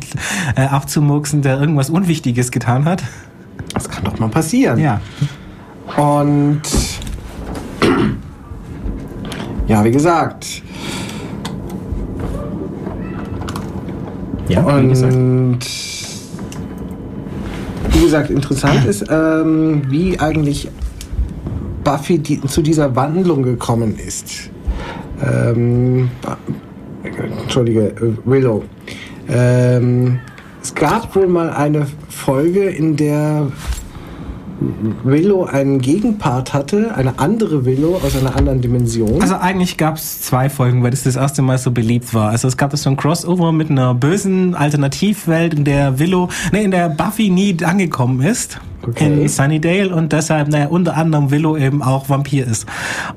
[0.55, 3.03] äh, abzumurksen, der irgendwas Unwichtiges getan hat.
[3.73, 4.79] Das kann doch mal passieren.
[4.79, 4.99] Ja.
[5.95, 6.61] Und
[9.67, 10.63] ja, wie gesagt.
[14.47, 15.13] Ja, wie gesagt.
[15.13, 15.84] Und
[17.95, 20.69] wie gesagt, interessant ist, ähm, wie eigentlich
[21.83, 24.49] Buffy die, zu dieser Wandlung gekommen ist.
[25.23, 26.09] Ähm,
[27.03, 28.63] Entschuldige, äh, Willow.
[29.29, 30.19] Ähm,
[30.61, 33.47] es gab wohl mal eine Folge, in der
[35.03, 39.21] Willow einen Gegenpart hatte, eine andere Willow aus einer anderen Dimension.
[39.21, 42.29] Also eigentlich gab es zwei Folgen, weil das das erste Mal so beliebt war.
[42.29, 46.71] Also es gab so ein Crossover mit einer bösen Alternativwelt, in der Willow, ne, in
[46.71, 48.59] der Buffy nie angekommen ist.
[48.87, 49.23] Okay.
[49.23, 52.67] In Sunnydale und deshalb, naja, unter anderem Willow eben auch Vampir ist.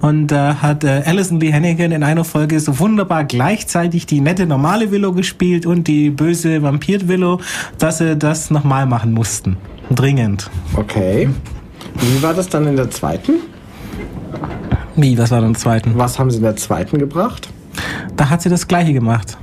[0.01, 4.47] Und äh, hat äh, Alison Lee Hannigan in einer Folge so wunderbar gleichzeitig die nette
[4.47, 7.41] normale Willow gespielt und die böse Vampir-Willow,
[7.79, 9.59] dass sie das nochmal machen mussten.
[9.91, 10.51] Dringend.
[10.75, 11.29] Okay.
[12.01, 13.41] Wie war das dann in der zweiten?
[14.97, 15.97] Wie, was war dann im zweiten?
[15.97, 17.49] Was haben sie in der zweiten gebracht?
[18.17, 19.39] Da hat sie das gleiche gemacht.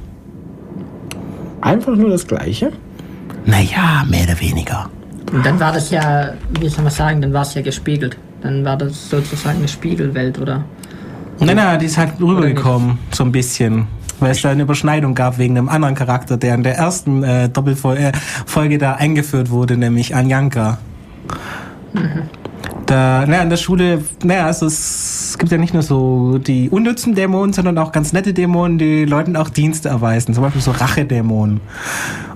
[1.62, 2.72] Einfach nur das Gleiche?
[3.46, 4.90] Naja, mehr oder weniger.
[5.32, 8.18] Und dann war das ja, wie soll man sagen, dann war es ja gespiegelt.
[8.42, 10.64] Dann war das sozusagen eine Spiegelwelt, oder?
[11.40, 13.88] Nein, nein, die ist halt rübergekommen, so ein bisschen.
[14.20, 17.50] Weil es da eine Überschneidung gab wegen einem anderen Charakter, der in der ersten äh,
[17.50, 18.14] Doppelfolge
[18.56, 20.78] äh, da eingeführt wurde, nämlich Anjanka.
[22.86, 27.16] Da, naja, in der Schule, naja, also es gibt ja nicht nur so die unnützen
[27.16, 30.34] Dämonen, sondern auch ganz nette Dämonen, die Leuten auch Dienste erweisen.
[30.34, 31.62] Zum Beispiel so Rachedämonen.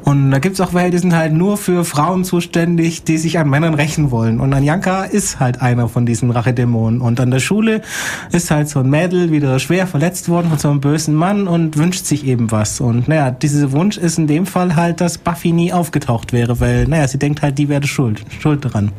[0.10, 3.48] Und da gibt's auch welche, die sind halt nur für Frauen zuständig, die sich an
[3.48, 4.40] Männern rächen wollen.
[4.40, 7.00] Und Anjanka ist halt einer von diesen Rachedämonen.
[7.00, 7.84] Und an der Schule
[8.32, 11.78] ist halt so ein Mädel wieder schwer verletzt worden von so einem bösen Mann und
[11.78, 12.82] wünscht sich eben was.
[12.82, 16.88] Und naja, dieser Wunsch ist in dem Fall halt, dass Buffy nie aufgetaucht wäre, weil,
[16.88, 18.92] naja, sie denkt halt, die wäre schuld, schuld daran.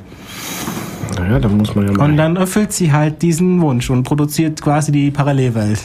[1.18, 2.04] Naja, dann muss man ja mal.
[2.04, 5.80] Und dann erfüllt sie halt diesen Wunsch und produziert quasi die Parallelwelt.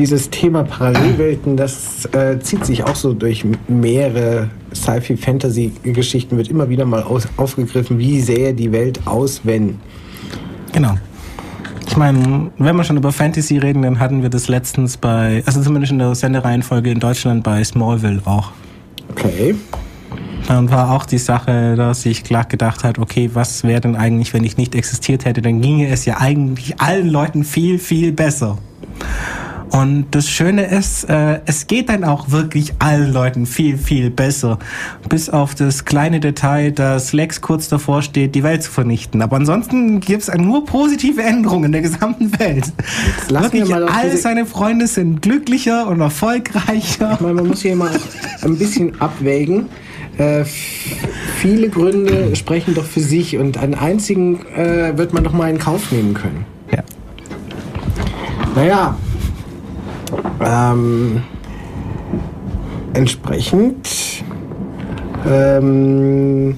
[0.00, 6.86] Dieses Thema Parallelwelten, das äh, zieht sich auch so durch mehrere Sci-Fi-Fantasy-Geschichten, wird immer wieder
[6.86, 9.78] mal aus, aufgegriffen, wie sähe die Welt aus, wenn.
[10.72, 10.94] Genau.
[11.86, 15.60] Ich meine, wenn wir schon über Fantasy reden, dann hatten wir das letztens bei, also
[15.60, 18.52] zumindest in der Sendereihenfolge in Deutschland bei Smallville auch.
[19.10, 19.54] Okay.
[20.48, 24.32] Dann war auch die Sache, dass ich klar gedacht hat, okay, was wäre denn eigentlich,
[24.32, 25.42] wenn ich nicht existiert hätte?
[25.42, 28.56] Dann ginge es ja eigentlich allen Leuten viel, viel besser.
[29.70, 34.58] Und das Schöne ist, äh, es geht dann auch wirklich allen Leuten viel, viel besser.
[35.08, 39.22] Bis auf das kleine Detail, dass Lex kurz davor steht, die Welt zu vernichten.
[39.22, 42.72] Aber ansonsten gibt es nur positive Änderungen in der gesamten Welt.
[43.28, 47.12] lassen wir Wirklich mal auf all seine Freunde sind glücklicher und erfolgreicher.
[47.14, 47.90] Ich meine, man muss hier mal
[48.42, 49.68] ein bisschen abwägen.
[50.18, 55.48] Äh, viele Gründe sprechen doch für sich und einen einzigen äh, wird man doch mal
[55.48, 56.44] in Kauf nehmen können.
[56.72, 56.82] Ja.
[58.54, 58.96] Naja,
[60.40, 61.22] ähm,
[62.94, 64.24] entsprechend,
[65.26, 66.56] ähm,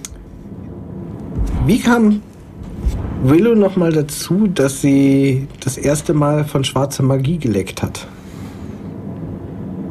[1.67, 2.23] wie kam
[3.25, 8.07] Willow nochmal dazu, dass sie das erste Mal von schwarzer Magie geleckt hat?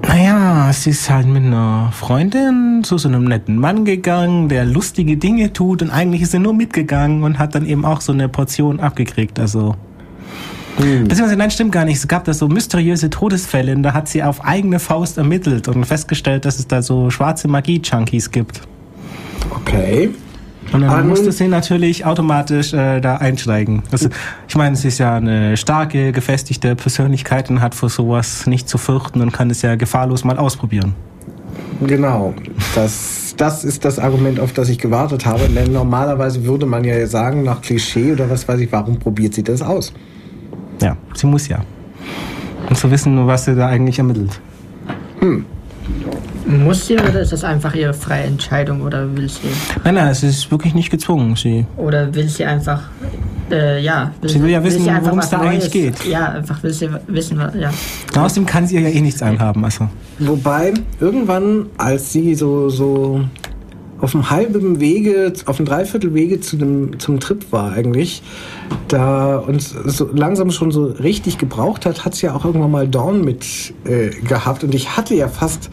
[0.08, 5.16] Naja, sie ist halt mit einer Freundin zu so einem netten Mann gegangen, der lustige
[5.16, 8.28] Dinge tut und eigentlich ist sie nur mitgegangen und hat dann eben auch so eine
[8.28, 9.40] Portion abgekriegt.
[9.40, 9.76] Also.
[10.82, 11.98] Beziehungsweise, nein, stimmt gar nicht.
[11.98, 15.86] Es gab da so mysteriöse Todesfälle und da hat sie auf eigene Faust ermittelt und
[15.86, 18.62] festgestellt, dass es da so schwarze Magie-Junkies gibt.
[19.50, 20.10] Okay.
[20.74, 23.84] Und dann nun- musste sie natürlich automatisch äh, da einsteigen.
[23.92, 24.10] Also,
[24.48, 28.78] ich meine, sie ist ja eine starke, gefestigte Persönlichkeit und hat vor sowas nicht zu
[28.78, 30.96] fürchten und kann es ja gefahrlos mal ausprobieren.
[31.86, 32.34] Genau,
[32.76, 35.50] das, das ist das Argument, auf das ich gewartet habe.
[35.50, 39.44] Denn normalerweise würde man ja sagen, nach Klischee oder was weiß ich, warum probiert sie
[39.44, 39.92] das aus?
[40.82, 41.60] Ja, sie muss ja.
[42.70, 44.40] Und zu wissen, was sie da eigentlich ermittelt.
[46.46, 49.48] Muss sie oder ist das einfach ihre freie Entscheidung oder will sie?
[49.84, 51.36] Nein, nein, es ist wirklich nicht gezwungen.
[51.36, 52.82] Sie, Oder will sie einfach,
[53.52, 54.12] äh, ja.
[54.24, 56.06] Sie will ja wissen, worum es da eigentlich Neues- geht.
[56.06, 57.70] Ja, einfach will sie wissen, was, ja.
[58.20, 59.64] außerdem kann sie ja eh nichts anhaben.
[59.64, 59.88] Also.
[60.20, 63.22] Wobei, irgendwann, als sie so, so
[64.02, 68.24] auf dem halben Wege, auf dem Dreiviertelwege zu dem, zum Trip war eigentlich,
[68.88, 72.88] da uns so langsam schon so richtig gebraucht hat, hat sie ja auch irgendwann mal
[72.88, 74.64] Dawn mit äh, gehabt.
[74.64, 75.70] Und ich hatte ja fast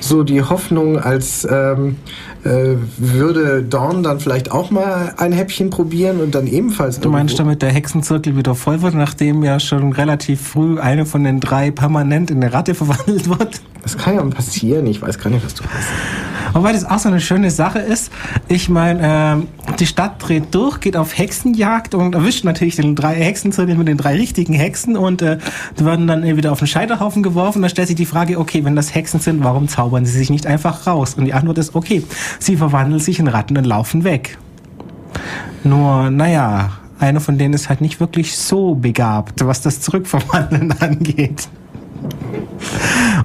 [0.00, 1.96] so die Hoffnung, als ähm,
[2.44, 7.00] äh, würde Dawn dann vielleicht auch mal ein Häppchen probieren und dann ebenfalls.
[7.00, 11.24] Du meinst, damit der Hexenzirkel wieder voll wird, nachdem ja schon relativ früh eine von
[11.24, 13.60] den drei permanent in eine Ratte verwandelt wird?
[13.88, 14.86] Das kann ja passieren.
[14.86, 15.88] Ich weiß gar nicht, was du hast.
[16.52, 18.12] Wobei das auch so eine schöne Sache ist.
[18.46, 19.48] Ich meine, ähm,
[19.80, 23.96] die Stadt dreht durch, geht auf Hexenjagd und erwischt natürlich den drei Hexenzirkel mit den
[23.96, 25.38] drei richtigen Hexen und äh,
[25.78, 27.62] die werden dann wieder auf den Scheiterhaufen geworfen.
[27.62, 30.46] Da stellt sich die Frage, okay, wenn das Hexen sind, warum zaubern sie sich nicht
[30.46, 31.14] einfach raus?
[31.14, 32.02] Und die Antwort ist, okay,
[32.38, 34.36] sie verwandeln sich in Ratten und laufen weg.
[35.64, 41.48] Nur, naja, einer von denen ist halt nicht wirklich so begabt, was das Zurückverwandeln angeht.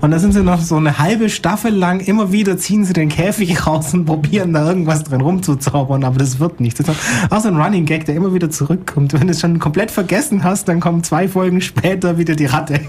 [0.02, 3.10] Und da sind sie noch so eine halbe Staffel lang, immer wieder ziehen sie den
[3.10, 6.80] Käfig raus und probieren da irgendwas drin rumzuzaubern, aber das wird nicht.
[6.80, 6.96] Das ist
[7.30, 9.14] auch so ein Running Gag, der immer wieder zurückkommt.
[9.14, 12.80] Wenn du es schon komplett vergessen hast, dann kommen zwei Folgen später wieder die Ratte.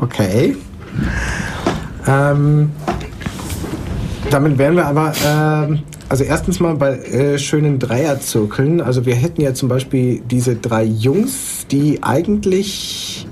[0.00, 0.56] Okay.
[2.06, 2.70] Ähm,
[4.30, 8.80] damit wären wir aber, ähm, also erstens mal bei äh, schönen Dreierzirkeln.
[8.80, 13.26] Also wir hätten ja zum Beispiel diese drei Jungs, die eigentlich,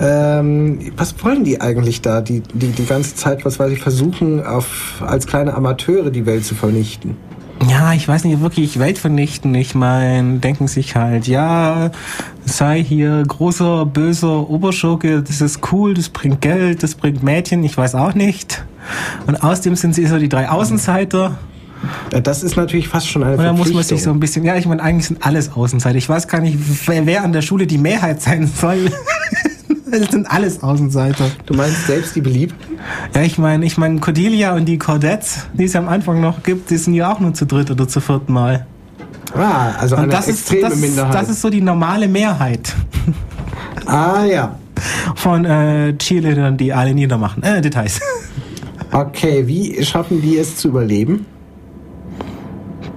[0.00, 2.20] ähm, was wollen die eigentlich da?
[2.20, 6.44] Die, die die ganze Zeit, was weiß ich, versuchen, auf, als kleine Amateure die Welt
[6.44, 7.16] zu vernichten.
[7.68, 9.54] ja, ich weiß nicht, wirklich weltvernichten.
[9.54, 11.90] Ich meine, denken sich halt, ja,
[12.44, 17.76] sei hier großer, böser Oberschurke, das ist cool, das bringt Geld, das bringt Mädchen, ich
[17.76, 18.64] weiß auch nicht.
[19.26, 21.36] Und außerdem sind sie so die drei Außenseiter.
[22.12, 24.44] Ja, Das ist natürlich fast schon eine Und da muss man sich so ein bisschen,
[24.44, 25.96] ja, ich meine, eigentlich sind alles Außenseiter.
[25.96, 26.56] Ich weiß gar nicht,
[26.86, 28.90] wer, wer an der Schule die Mehrheit sein soll.
[29.90, 31.30] Das sind alles Außenseiter.
[31.46, 32.78] Du meinst selbst die Beliebten?
[33.14, 36.70] Ja, ich meine, ich meine, Cordelia und die Cordettes, die es am Anfang noch gibt,
[36.70, 38.66] die sind ja auch nur zu dritt oder zu vierten Mal.
[39.34, 41.14] Ah, also Und eine das ist, extreme das, ist, Minderheit.
[41.14, 42.74] das ist so die normale Mehrheit
[43.86, 44.56] ah ja.
[45.14, 47.42] von äh, Cheerleadern, die alle niedermachen.
[47.42, 48.00] Äh, Details.
[48.90, 51.26] Okay, wie schaffen die es zu überleben?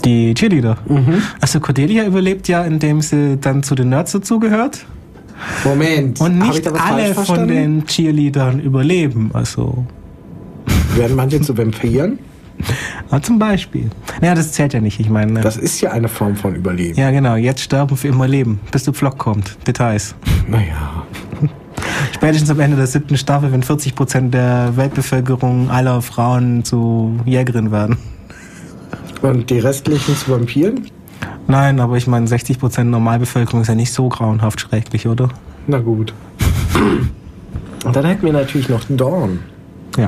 [0.05, 0.77] Die Cheerleader.
[1.41, 4.85] Also Cordelia überlebt ja, indem sie dann zu den Nerds dazugehört.
[5.63, 6.19] Moment.
[6.21, 9.31] Und nicht alle von den Cheerleadern überleben.
[9.33, 9.85] Also,
[10.95, 12.19] Werden manche zu Vampiren?
[13.09, 13.89] aber zum Beispiel.
[14.21, 14.99] Naja, das zählt ja nicht.
[14.99, 16.97] Ich meine, Das ist ja eine Form von Überleben.
[16.99, 19.57] ja genau, jetzt sterben für immer leben, bis der Pflock kommt.
[19.67, 20.15] Details.
[20.47, 21.03] Naja.
[22.13, 27.71] Spätestens am Ende der siebten Staffel, wenn 40 Prozent der Weltbevölkerung aller Frauen zu Jägerin
[27.71, 27.97] werden.
[29.21, 30.87] Und die restlichen zu Vampiren?
[31.51, 35.27] Nein, aber ich meine, 60 Prozent Normalbevölkerung ist ja nicht so grauenhaft schrecklich, oder?
[35.67, 36.13] Na gut.
[37.83, 39.39] Und dann hätten wir natürlich noch Dawn.
[39.97, 40.07] Ja.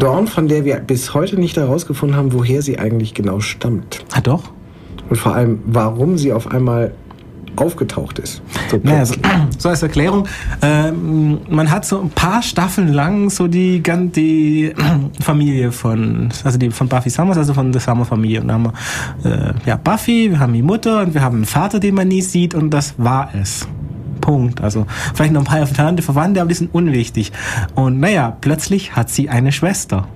[0.00, 4.04] Dawn, von der wir bis heute nicht herausgefunden haben, woher sie eigentlich genau stammt.
[4.12, 4.50] Ah, doch?
[5.08, 6.92] Und vor allem, warum sie auf einmal
[7.56, 8.42] aufgetaucht ist.
[8.70, 9.14] So Naja, so,
[9.58, 10.26] so als Erklärung,
[10.62, 14.72] ähm, man hat so ein paar Staffeln lang so die, die
[15.20, 18.40] Familie von, also die von Buffy Summers, also von der Summer-Familie.
[18.40, 18.72] Und da haben
[19.22, 22.08] wir äh, ja, Buffy, wir haben die Mutter und wir haben einen Vater, den man
[22.08, 23.66] nie sieht und das war es.
[24.20, 24.60] Punkt.
[24.60, 27.32] Also vielleicht noch ein paar entfernte Verwandte, aber die sind unwichtig.
[27.74, 30.06] Und naja, plötzlich hat sie eine Schwester.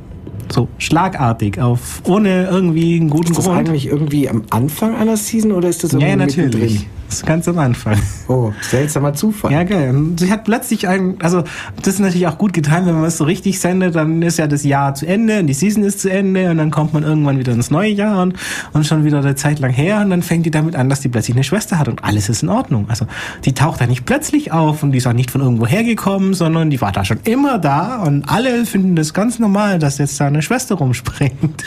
[0.49, 3.59] So schlagartig, auf ohne irgendwie einen guten Ist das Grund.
[3.59, 6.55] eigentlich irgendwie am Anfang einer Season oder ist das Ja, irgendwie natürlich.
[6.55, 6.87] mittendrin?
[7.09, 7.97] Das ist ganz am Anfang.
[8.29, 9.53] Oh, seltsamer Zufall.
[9.53, 9.90] Ja, geil.
[9.90, 11.45] Und sie hat plötzlich ein, also
[11.77, 14.49] das ist natürlich auch gut getan, wenn man es so richtig sendet, dann ist ja
[14.49, 17.38] das Jahr zu Ende und die Season ist zu Ende und dann kommt man irgendwann
[17.38, 18.35] wieder ins neue Jahr und,
[18.73, 21.09] und schon wieder eine Zeit lang her und dann fängt die damit an, dass die
[21.09, 22.87] plötzlich eine Schwester hat und alles ist in Ordnung.
[22.88, 23.07] Also
[23.45, 26.71] die taucht da nicht plötzlich auf und die ist auch nicht von irgendwo hergekommen, sondern
[26.71, 30.27] die war da schon immer da und alle finden das ganz normal, dass jetzt da
[30.27, 31.64] eine Schwester rumspringt.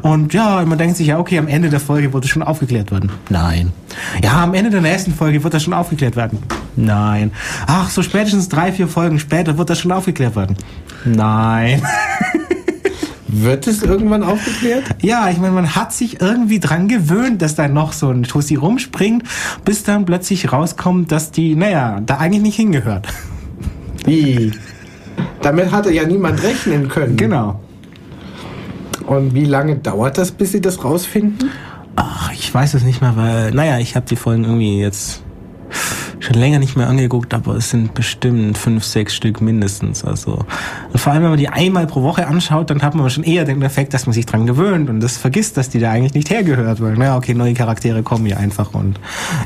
[0.00, 2.90] Und ja, man denkt sich ja, okay, am Ende der Folge wird es schon aufgeklärt
[2.90, 3.10] werden.
[3.28, 3.72] Nein.
[4.22, 6.38] Ja, am Ende der nächsten Folge wird das schon aufgeklärt werden.
[6.76, 7.32] Nein.
[7.66, 10.56] Ach, so spätestens drei, vier Folgen später wird das schon aufgeklärt werden.
[11.04, 11.82] Nein.
[13.34, 14.84] Wird es irgendwann aufgeklärt?
[15.00, 18.56] Ja, ich meine, man hat sich irgendwie dran gewöhnt, dass da noch so ein Tussi
[18.56, 19.24] rumspringt,
[19.64, 23.08] bis dann plötzlich rauskommt, dass die, naja, da eigentlich nicht hingehört.
[24.04, 24.52] Wie?
[25.40, 27.16] Damit hatte ja niemand rechnen können.
[27.16, 27.58] Genau.
[29.06, 31.50] Und wie lange dauert das, bis sie das rausfinden?
[31.96, 35.22] Ach, ich weiß es nicht mehr, weil, naja, ich habe die Folgen irgendwie jetzt
[36.32, 40.04] schon länger nicht mehr angeguckt, aber es sind bestimmt fünf, sechs Stück mindestens.
[40.04, 40.44] Also
[40.92, 43.44] und vor allem, wenn man die einmal pro Woche anschaut, dann hat man schon eher
[43.44, 46.30] den Effekt, dass man sich dran gewöhnt und das vergisst, dass die da eigentlich nicht
[46.30, 48.98] hergehört, weil, naja, okay, neue Charaktere kommen ja einfach und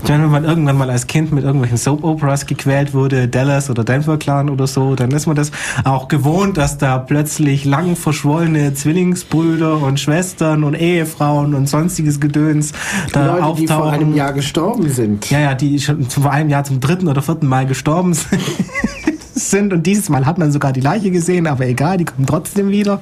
[0.03, 3.85] ich meine, wenn man irgendwann mal als Kind mit irgendwelchen Soap-Operas gequält wurde, Dallas oder
[3.85, 5.51] Denver Clan oder so, dann ist man das
[5.85, 12.73] auch gewohnt, dass da plötzlich lang verschwollene Zwillingsbrüder und Schwestern und Ehefrauen und sonstiges Gedöns
[13.13, 13.57] da Leute, auftauchen.
[13.57, 15.31] die vor einem Jahr gestorben sind.
[15.31, 18.41] Ja, ja, die schon vor einem Jahr zum dritten oder vierten Mal gestorben sind.
[19.35, 22.71] sind und dieses Mal hat man sogar die Leiche gesehen, aber egal, die kommen trotzdem
[22.71, 23.01] wieder.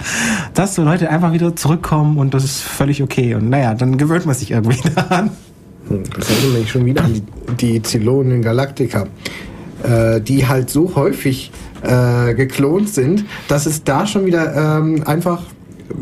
[0.52, 3.34] Dass so Leute einfach wieder zurückkommen und das ist völlig okay.
[3.34, 5.30] Und naja, dann gewöhnt man sich irgendwie daran.
[5.88, 7.22] Hm, Das erinnert mich schon wieder an
[7.60, 9.06] die, Zylonen in Galactica,
[9.82, 15.42] äh, die halt so häufig äh, geklont sind, dass es da schon wieder ähm, einfach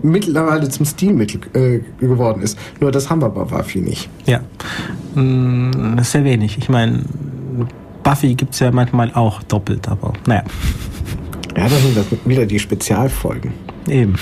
[0.03, 2.57] mittlerweile zum Stilmittel äh, geworden ist.
[2.81, 4.09] Nur das haben wir bei Buffy nicht.
[4.27, 4.41] Ja,
[6.01, 6.57] ist sehr wenig.
[6.59, 7.01] Ich meine,
[8.03, 10.43] Buffy gibt's ja manchmal auch doppelt, aber naja,
[11.57, 13.53] Ja, das sind das wieder die Spezialfolgen.
[13.89, 14.15] eben.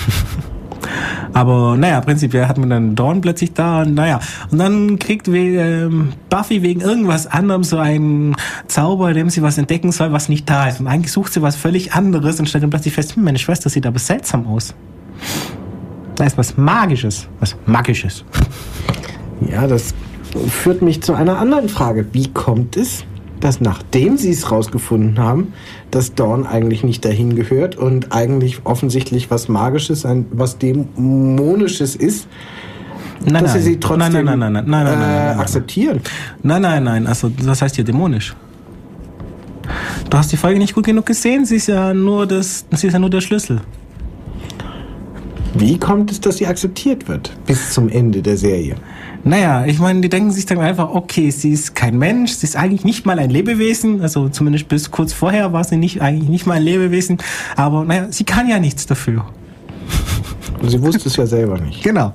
[1.33, 4.19] Aber naja, prinzipiell hat man dann Dawn plötzlich da und naja.
[4.51, 8.35] Und dann kriegt we- ähm, Buffy wegen irgendwas anderem so einen
[8.67, 10.79] Zauber, in dem sie was entdecken soll, was nicht da ist.
[10.81, 13.69] Und eigentlich sucht sie was völlig anderes und stellt dann plötzlich fest, hm, meine Schwester
[13.69, 14.73] sieht aber seltsam aus.
[16.15, 17.27] Da ist was Magisches.
[17.39, 18.25] Was Magisches.
[19.49, 19.93] Ja, das
[20.49, 22.05] führt mich zu einer anderen Frage.
[22.11, 23.05] Wie kommt es,
[23.41, 25.53] dass nachdem sie es rausgefunden haben,
[25.91, 32.27] dass Dawn eigentlich nicht dahin gehört und eigentlich offensichtlich was Magisches, ein, was Dämonisches ist,
[33.23, 33.61] Nein, dass nein.
[33.61, 35.39] sie sie trotzdem nein, nein, nein, nein, nein, nein, nein, äh, nein, nein.
[35.39, 36.01] akzeptieren?
[36.41, 37.07] Nein, nein, nein.
[37.07, 38.35] Also, was heißt hier dämonisch?
[40.09, 41.45] Du hast die Folge nicht gut genug gesehen.
[41.45, 43.61] Sie ist ja nur das, sie ist ja nur der Schlüssel.
[45.53, 48.75] Wie kommt es, dass sie akzeptiert wird bis zum Ende der Serie?
[49.23, 52.55] Naja, ich meine, die denken sich dann einfach, okay, sie ist kein Mensch, sie ist
[52.55, 56.47] eigentlich nicht mal ein Lebewesen, also zumindest bis kurz vorher war sie nicht, eigentlich nicht
[56.47, 57.19] mal ein Lebewesen,
[57.55, 59.25] aber naja, sie kann ja nichts dafür.
[60.67, 61.83] Sie wusste es ja selber nicht.
[61.83, 62.13] Genau.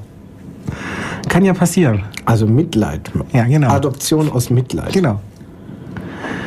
[1.29, 2.05] Kann ja passieren.
[2.25, 3.11] Also Mitleid.
[3.33, 3.71] Ja, genau.
[3.71, 4.93] Adoption aus Mitleid.
[4.93, 5.21] Genau.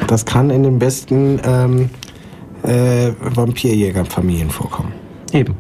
[0.08, 1.90] Das kann in den besten ähm,
[2.64, 4.94] äh, Vampirjägerfamilien vorkommen.
[5.34, 5.56] Eben.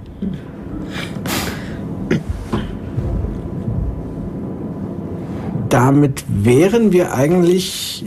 [5.69, 8.03] Damit wären wir eigentlich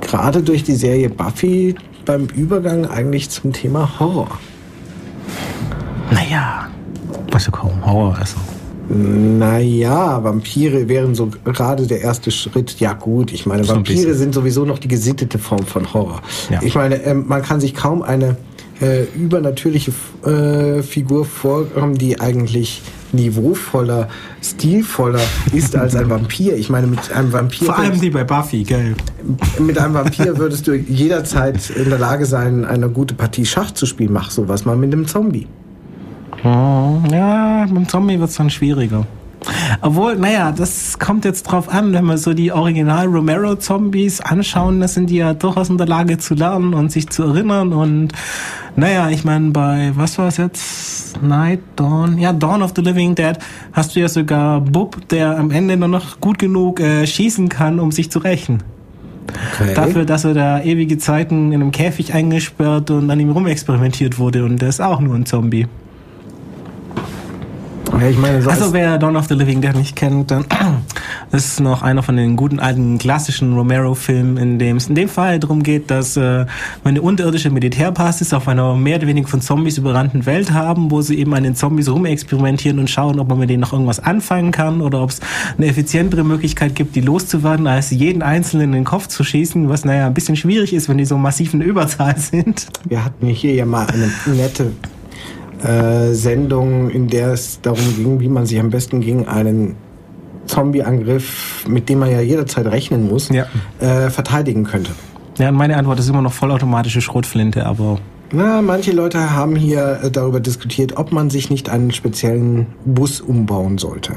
[0.00, 1.74] gerade durch die Serie Buffy
[2.04, 4.30] beim Übergang eigentlich zum Thema Horror.
[6.10, 6.68] Naja,
[7.32, 8.36] also kaum Horror, also.
[8.88, 12.80] Naja, Vampire wären so gerade der erste Schritt.
[12.80, 16.22] Ja gut, ich meine, Vampire sind sowieso noch die gesittete Form von Horror.
[16.48, 16.60] Ja.
[16.62, 18.36] Ich meine, ähm, man kann sich kaum eine
[18.80, 19.92] äh, übernatürliche
[20.24, 24.08] äh, Figur vorkommen, die eigentlich niveauvoller,
[24.42, 25.20] stilvoller
[25.52, 26.56] ist als ein Vampir.
[26.56, 28.94] Ich meine, mit einem Vampir Vor allem die bei Buffy, gell?
[29.58, 33.86] mit einem Vampir würdest du jederzeit in der Lage sein, eine gute Partie Schach zu
[33.86, 34.12] spielen.
[34.12, 35.46] Mach sowas mal mit einem Zombie.
[36.44, 39.06] Oh, ja, beim Zombie wird's dann schwieriger.
[39.80, 44.94] Obwohl, naja, das kommt jetzt drauf an, wenn wir so die Original Romero-Zombies anschauen, das
[44.94, 47.72] sind die ja durchaus in der Lage zu lernen und sich zu erinnern.
[47.72, 48.12] Und
[48.76, 51.22] naja, ich meine, bei, was war es jetzt?
[51.22, 53.38] Night, Dawn, ja, Dawn of the Living Dead,
[53.72, 57.80] hast du ja sogar Bub, der am Ende nur noch gut genug äh, schießen kann,
[57.80, 58.62] um sich zu rächen.
[59.60, 59.74] Okay.
[59.74, 64.44] Dafür, dass er da ewige Zeiten in einem Käfig eingesperrt und an ihm rumexperimentiert wurde
[64.44, 65.66] und der ist auch nur ein Zombie.
[68.00, 70.44] Ja, ich meine, so Also als- wer Dawn of the Living Dead nicht kennt, dann
[71.32, 75.38] ist noch einer von den guten alten klassischen Romero-Filmen, in dem es in dem Fall
[75.40, 76.46] darum geht, dass äh, wir
[76.84, 81.18] eine unterirdische Militärbasis auf einer mehr oder weniger von Zombies überrannten Welt haben, wo sie
[81.18, 84.80] eben an den Zombies rumexperimentieren und schauen, ob man mit denen noch irgendwas anfangen kann
[84.80, 85.20] oder ob es
[85.56, 89.84] eine effizientere Möglichkeit gibt, die loszuwerden, als jeden Einzelnen in den Kopf zu schießen, was
[89.84, 92.66] naja ein bisschen schwierig ist, wenn die so massiv in der Überzahl sind.
[92.84, 94.72] Wir hatten hier ja mal eine nette
[95.64, 99.76] äh, Sendung, in der es darum ging, wie man sich am besten gegen einen
[100.46, 103.46] Zombie-Angriff, mit dem man ja jederzeit rechnen muss, Ja.
[103.80, 104.90] äh, verteidigen könnte.
[105.38, 107.98] Ja, und meine Antwort ist immer noch vollautomatische Schrotflinte, aber
[108.32, 113.20] Na, manche Leute haben hier äh, darüber diskutiert, ob man sich nicht einen speziellen Bus
[113.20, 114.14] umbauen sollte.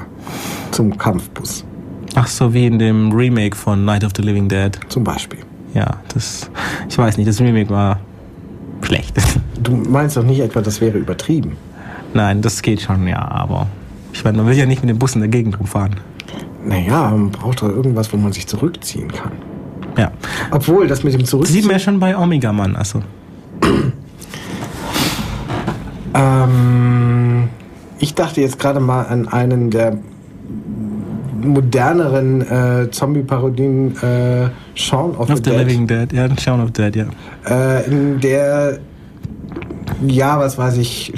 [0.72, 1.66] Zum Kampfbus
[2.14, 4.78] ach so wie in dem Remake von Night of the Living Dead.
[4.90, 5.40] zum Beispiel.
[5.74, 6.50] Ja, das,
[6.90, 8.02] ich weiß nicht, das Remake war
[8.86, 9.16] schlecht.
[9.62, 11.56] Du meinst doch nicht etwa, das wäre übertrieben.
[12.14, 13.68] Nein, das geht schon, ja, aber
[14.14, 15.96] ich meine, man will ja nicht mit dem Bus in der Gegend rumfahren.
[16.66, 19.32] Naja, man braucht doch irgendwas, wo man sich zurückziehen kann.
[19.98, 20.12] Ja.
[20.52, 21.66] Obwohl, das mit dem Das sieht Zurückziehen...
[21.66, 23.02] man ja schon bei Omega Mann, also.
[26.14, 27.50] Ähm,
[28.00, 29.98] ich dachte jetzt gerade mal an einen der
[31.46, 36.70] moderneren äh, Zombie-Parodien, äh, Shaun of, Of the, the Dead, Living Dead, ja, Shaun of
[36.76, 37.06] the Dead, ja.
[37.50, 38.80] äh, in der,
[40.06, 41.14] ja, was weiß ich,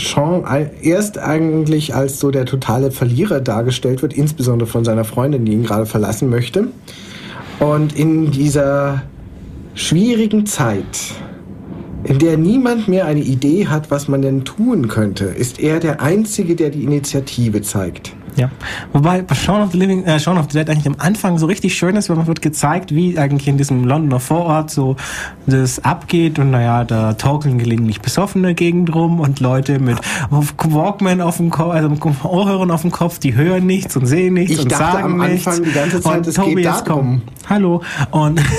[0.45, 5.53] ei- erst eigentlich als so der totale Verlierer dargestellt wird, insbesondere von seiner Freundin, die
[5.53, 6.67] ihn gerade verlassen möchte.
[7.59, 9.03] Und in dieser
[9.75, 10.85] schwierigen Zeit,
[12.03, 16.01] in der niemand mehr eine Idee hat, was man denn tun könnte, ist er der
[16.01, 18.13] Einzige, der die Initiative zeigt.
[18.35, 18.49] Ja.
[18.93, 21.45] Wobei bei Shaun of the Living, äh, Shaun of the Dead eigentlich am Anfang so
[21.45, 24.95] richtig schön ist, weil man wird gezeigt, wie eigentlich in diesem Londoner Vorort so
[25.45, 29.97] das abgeht und naja, da torkeln gelegentlich besoffene Gegend rum und Leute mit
[30.29, 34.33] Walkman auf dem Kopf, also mit Ohrhörern auf dem Kopf, die hören nichts und sehen
[34.35, 35.69] nichts Ich und dachte sagen am Anfang nichts.
[35.69, 37.21] die ganze Zeit, und es Tobi, geht jetzt darum.
[37.23, 37.49] komm.
[37.49, 37.81] Hallo.
[38.11, 38.41] Und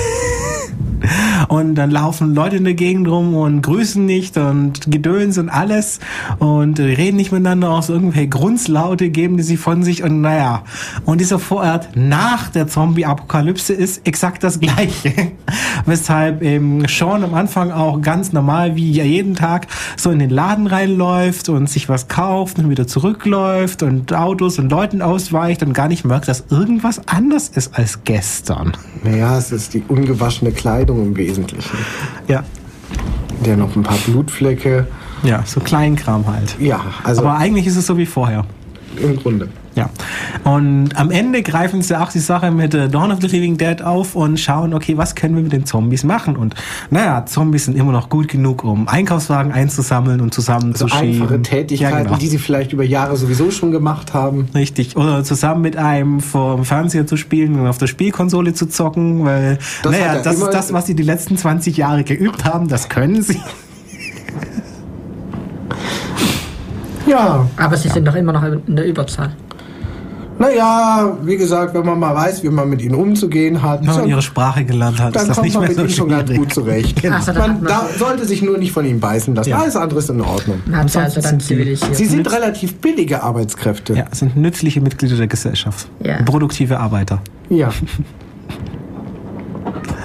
[1.49, 5.99] Und dann laufen Leute in der Gegend rum und grüßen nicht und Gedöns und alles
[6.39, 10.63] und äh, reden nicht miteinander aus irgendwelche Grunzlaute geben die sie von sich und naja.
[11.05, 15.13] Und dieser Vorort nach der Zombie-Apokalypse ist exakt das gleiche.
[15.85, 19.67] Weshalb eben Sean am Anfang auch ganz normal wie jeden Tag
[19.97, 24.69] so in den Laden reinläuft und sich was kauft und wieder zurückläuft und Autos und
[24.71, 28.73] Leuten ausweicht und gar nicht merkt, dass irgendwas anders ist als gestern.
[29.03, 31.77] Naja, es ist die ungewaschene Kleidung im Wesentlichen.
[32.27, 32.43] Ja.
[33.45, 34.87] Der noch ein paar Blutflecke.
[35.23, 36.55] Ja, so Kleinkram halt.
[36.59, 38.45] Ja, also Aber eigentlich ist es so wie vorher.
[39.01, 39.49] im Grunde.
[39.75, 39.89] Ja.
[40.45, 43.81] Und am Ende greifen sie auch die Sache mit äh, Dawn of the Living Dead
[43.81, 46.37] auf und schauen, okay, was können wir mit den Zombies machen?
[46.37, 46.55] Und
[46.89, 51.09] naja, Zombies sind immer noch gut genug, um Einkaufswagen einzusammeln und zusammenzuschieben.
[51.09, 52.15] Also einfache Tätigkeiten, Ja, genau.
[52.17, 54.47] die sie vielleicht über Jahre sowieso schon gemacht haben.
[54.55, 54.95] Richtig.
[54.95, 59.25] Oder zusammen mit einem vor dem Fernseher zu spielen und auf der Spielkonsole zu zocken,
[59.25, 62.87] weil, Das naja, das ist das, was sie die letzten 20 Jahre geübt haben, das
[62.87, 63.33] können sie.
[63.35, 63.41] Ja,
[67.07, 69.31] Ja, Aber sie sind doch immer noch in der Überzahl.
[70.37, 73.95] Naja, wie gesagt, wenn man mal weiß, wie man mit ihnen umzugehen hat, Wenn man
[73.95, 75.91] so- ihre Sprache gelernt hat, ist dann das kommt nicht man mehr mit so ihnen
[75.91, 77.01] schon ganz gut zurecht.
[77.09, 79.49] Ach so, man man- da, sollte sich nur nicht von ihnen beißen lassen.
[79.49, 79.59] Ja.
[79.59, 80.61] Alles andere ist in Ordnung.
[80.73, 81.75] Also sind sie-.
[81.93, 83.93] Sie sind relativ billige Arbeitskräfte.
[83.93, 85.87] Ja, sind nützliche Mitglieder der Gesellschaft.
[86.03, 86.21] Ja.
[86.23, 87.21] Produktive Arbeiter.
[87.49, 87.69] Ja.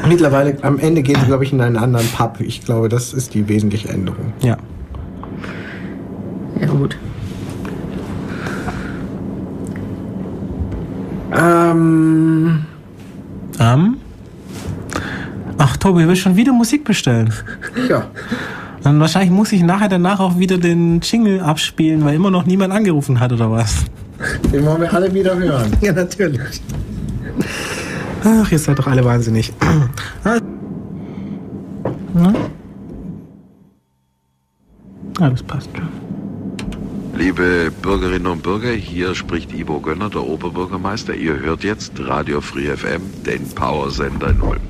[0.09, 2.41] Mittlerweile, am Ende gehen sie, glaube ich, in einen anderen Pub.
[2.41, 4.33] Ich glaube, das ist die wesentliche Änderung.
[4.41, 4.57] Ja.
[6.61, 6.97] Ja, gut.
[11.71, 12.65] Ähm,
[13.59, 13.97] Ähm.
[15.59, 17.33] Ach, Tobi, willst schon wieder Musik bestellen?
[17.89, 18.05] ja.
[18.83, 22.73] Dann wahrscheinlich muss ich nachher danach auch wieder den Jingle abspielen, weil immer noch niemand
[22.73, 23.85] angerufen hat oder was?
[24.53, 25.71] Den wollen wir alle wieder hören.
[25.83, 26.63] Ja, natürlich.
[28.25, 29.53] Ach, ihr seid doch alle wahnsinnig.
[30.25, 30.39] Ah.
[32.15, 32.33] Na?
[35.21, 35.89] Ah, das passt schon.
[37.21, 41.15] Liebe Bürgerinnen und Bürger, hier spricht Ivo Gönner, der Oberbürgermeister.
[41.15, 44.61] Ihr hört jetzt Radio Free FM, den Powersender in Ulm.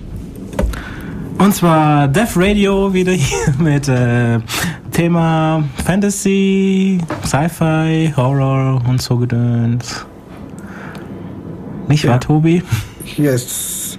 [1.39, 4.41] Und zwar Death Radio wieder hier mit äh,
[4.91, 10.05] Thema Fantasy, Sci-Fi, Horror und so Gedöns.
[11.87, 12.11] Nicht Ja.
[12.11, 12.65] wahr, Tobi?
[13.05, 13.97] Hier ist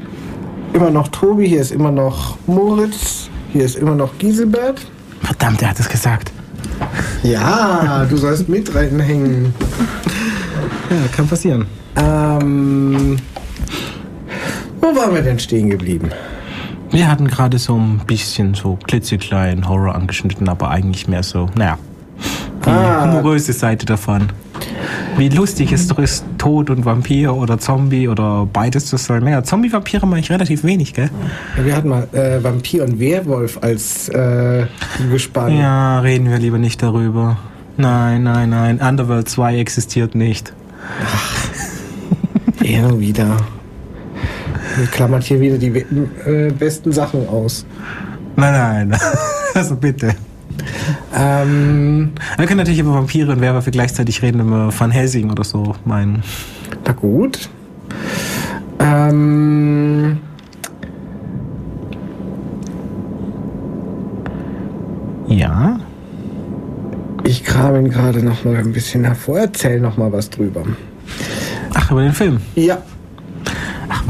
[0.74, 4.86] immer noch Tobi, hier ist immer noch Moritz, hier ist immer noch Giselbert.
[5.22, 6.34] Verdammt, er hat es gesagt.
[7.24, 9.54] Ja, du sollst mit reinhängen.
[10.90, 11.66] Ja, kann passieren.
[11.96, 13.18] Ähm,
[14.82, 16.10] wo waren wir denn stehen geblieben?
[16.90, 21.78] Wir hatten gerade so ein bisschen so klitzeklein Horror angeschnitten, aber eigentlich mehr so, naja,
[22.66, 23.04] die Ah.
[23.06, 24.28] humoröse Seite davon.
[25.18, 29.24] Wie lustig es doch ist, Tod und Vampir oder Zombie oder beides zu sein.
[29.24, 31.10] Naja, Zombie-Vampire mache ich relativ wenig, gell?
[31.58, 34.66] Ja, wir hatten mal äh, Vampir und Werwolf als äh,
[35.12, 35.58] Gespann.
[35.58, 37.38] Ja, reden wir lieber nicht darüber.
[37.78, 38.80] Nein, nein, nein.
[38.80, 40.54] Underworld 2 existiert nicht.
[42.64, 43.38] Ja, wieder.
[44.80, 45.70] Ihr klammert hier wieder die
[46.26, 47.66] äh, besten Sachen aus.
[48.36, 49.00] Nein, nein.
[49.54, 50.16] Also bitte.
[51.16, 55.44] Ähm, Wir können natürlich über Vampire und Werwölfe gleichzeitig reden, wenn wir Van Helsing oder
[55.44, 56.24] so meinen.
[56.86, 57.50] na gut.
[58.80, 60.18] Ähm,
[65.28, 65.80] Ja.
[67.24, 69.40] ich kram ihn gerade noch mal ein bisschen hervor.
[69.40, 70.64] Erzähl noch mal was drüber.
[71.74, 72.42] Ach, über den Film.
[72.56, 72.82] Ja.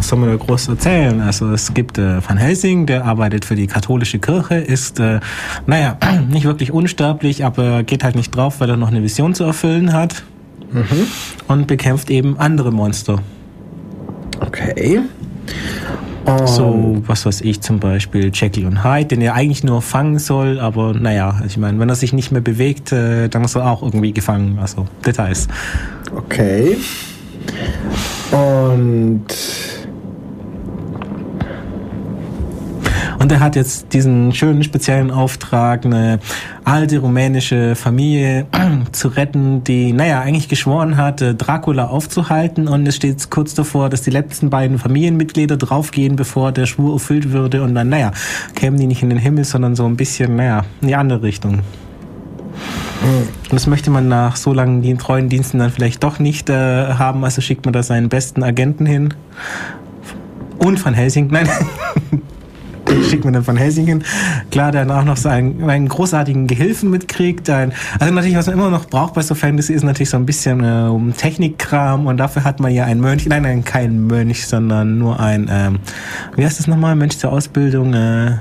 [0.01, 1.21] Was soll man da groß erzählen?
[1.21, 5.19] Also es gibt äh, Van Helsing, der arbeitet für die katholische Kirche, ist, äh,
[5.67, 5.95] naja,
[6.31, 9.93] nicht wirklich unsterblich, aber geht halt nicht drauf, weil er noch eine Vision zu erfüllen
[9.93, 10.23] hat.
[11.47, 13.19] Und bekämpft eben andere Monster.
[14.39, 15.01] Okay.
[16.25, 20.17] Und So, was weiß ich zum Beispiel, Jekyll und Hyde, den er eigentlich nur fangen
[20.17, 23.69] soll, aber naja, ich meine, wenn er sich nicht mehr bewegt, äh, dann ist er
[23.69, 24.57] auch irgendwie gefangen.
[24.59, 25.47] Also Details.
[26.15, 26.77] Okay.
[28.31, 29.25] Und
[33.21, 36.19] Und er hat jetzt diesen schönen speziellen Auftrag, eine
[36.63, 38.47] alte rumänische Familie
[38.93, 42.67] zu retten, die, naja, eigentlich geschworen hat, äh, Dracula aufzuhalten.
[42.67, 47.31] Und es steht kurz davor, dass die letzten beiden Familienmitglieder draufgehen, bevor der Schwur erfüllt
[47.31, 47.61] würde.
[47.61, 48.11] Und dann, naja,
[48.55, 51.59] kämen die nicht in den Himmel, sondern so ein bisschen, naja, in die andere Richtung.
[53.03, 57.23] Und das möchte man nach so langen treuen Diensten dann vielleicht doch nicht äh, haben,
[57.23, 59.13] also schickt man da seinen besten Agenten hin.
[60.57, 61.47] Und Van Helsing, nein,
[63.09, 64.03] schickt man dann Van Helsing hin.
[64.51, 67.49] Klar, der dann auch noch so einen, einen großartigen Gehilfen mitkriegt.
[67.49, 70.25] Ein, also natürlich, was man immer noch braucht bei so Fantasy, ist natürlich so ein
[70.25, 74.47] bisschen äh, um Technikkram und dafür hat man ja einen Mönch, nein, nein, kein Mönch,
[74.47, 75.79] sondern nur ein, ähm,
[76.35, 78.37] wie heißt das nochmal, Mönch zur Ausbildung, äh,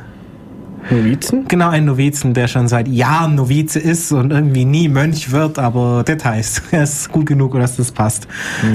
[0.90, 1.46] Novizen?
[1.46, 6.04] Genau, ein Novizen, der schon seit Jahren Novize ist und irgendwie nie Mönch wird, aber
[6.04, 6.62] Details.
[6.70, 8.26] Er ist gut genug, dass das passt.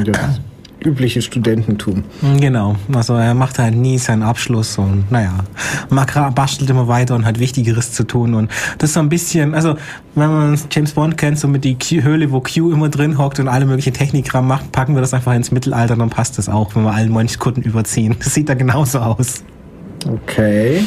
[0.05, 0.39] Das
[0.85, 2.03] übliche Studententum.
[2.39, 5.33] Genau, also er macht halt nie seinen Abschluss und naja,
[5.89, 9.53] Makra bastelt immer weiter und hat Wichtigeres zu tun und das ist so ein bisschen,
[9.53, 9.75] also
[10.15, 13.39] wenn man James Bond kennt, so mit die Q Höhle, wo Q immer drin hockt
[13.39, 16.75] und alle möglichen Technikkram macht, packen wir das einfach ins Mittelalter, dann passt das auch,
[16.75, 18.15] wenn wir allen Mönchskutten überziehen.
[18.25, 19.43] Das sieht da genauso aus.
[20.07, 20.83] Okay.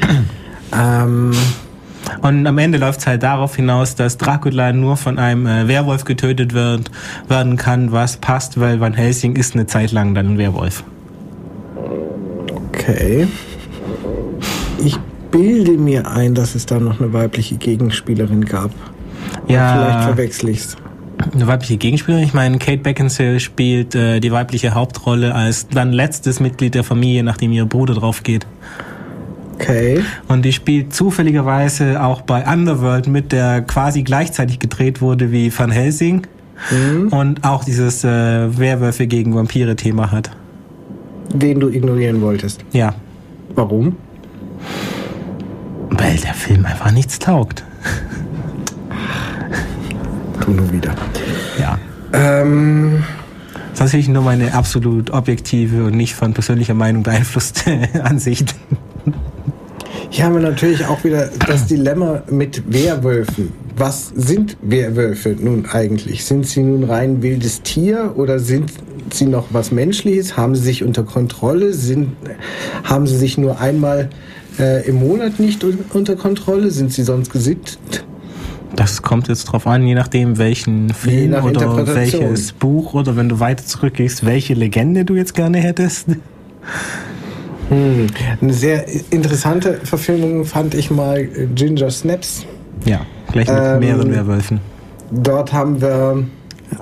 [0.72, 1.32] ähm,
[2.22, 6.04] Und am Ende läuft es halt darauf hinaus, dass Dracula nur von einem äh, Werwolf
[6.04, 6.90] getötet wird,
[7.28, 10.84] werden kann, was passt, weil Van Helsing ist eine Zeit lang dann ein Werwolf.
[12.54, 13.26] okay.
[14.84, 14.98] Ich
[15.30, 18.70] bilde mir ein, dass es da noch eine weibliche Gegenspielerin gab.
[19.46, 20.76] Vielleicht Ja, verwechsel ich's.
[21.32, 22.24] eine weibliche Gegenspielerin.
[22.24, 27.22] Ich meine, Kate Beckinsale spielt äh, die weibliche Hauptrolle als dann letztes Mitglied der Familie,
[27.22, 28.46] nachdem ihr Bruder drauf geht.
[29.54, 30.02] Okay.
[30.28, 35.70] Und die spielt zufälligerweise auch bei Underworld mit, der quasi gleichzeitig gedreht wurde wie Van
[35.70, 36.26] Helsing.
[37.10, 38.08] Und auch dieses äh,
[38.58, 40.30] Werwölfe gegen Vampire-Thema hat.
[41.32, 42.64] Den du ignorieren wolltest.
[42.72, 42.94] Ja.
[43.54, 43.96] Warum?
[45.90, 47.64] Weil der Film einfach nichts taugt.
[50.44, 50.94] Du nur wieder.
[51.58, 51.78] Ja.
[52.12, 53.02] Ähm,
[53.70, 58.54] Das ist natürlich nur meine absolut objektive und nicht von persönlicher Meinung beeinflusste Ansicht.
[60.14, 63.52] Hier haben wir natürlich auch wieder das Dilemma mit Werwölfen.
[63.76, 66.24] Was sind Werwölfe nun eigentlich?
[66.24, 68.70] Sind sie nun rein wildes Tier oder sind
[69.10, 70.36] sie noch was Menschliches?
[70.36, 71.72] Haben sie sich unter Kontrolle?
[71.72, 72.12] Sind,
[72.84, 74.08] haben sie sich nur einmal
[74.60, 76.70] äh, im Monat nicht un unter Kontrolle?
[76.70, 78.04] Sind sie sonst gesittet?
[78.76, 83.28] Das kommt jetzt drauf an, je nachdem, welchen Film nach oder welches Buch oder wenn
[83.28, 86.06] du weiter zurückgehst, welche Legende du jetzt gerne hättest.
[87.70, 92.44] Eine sehr interessante Verfilmung fand ich mal äh, Ginger Snaps.
[92.84, 93.00] Ja,
[93.32, 94.60] gleich mit Ähm, mehreren Werwölfen.
[95.10, 96.24] Dort haben wir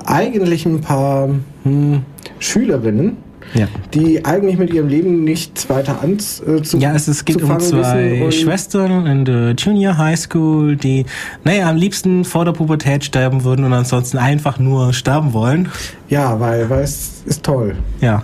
[0.06, 1.28] eigentlich ein paar
[1.64, 2.02] hm,
[2.38, 3.16] Schülerinnen,
[3.54, 3.66] Ja.
[3.94, 9.06] die eigentlich mit ihrem Leben nichts weiter anzufangen Ja, es, es geht um zwei Schwestern
[9.06, 11.04] in der Junior High School, die,
[11.44, 15.68] naja, am liebsten vor der Pubertät sterben würden und ansonsten einfach nur sterben wollen.
[16.08, 17.76] Ja, weil, weil es ist toll.
[18.00, 18.22] Ja,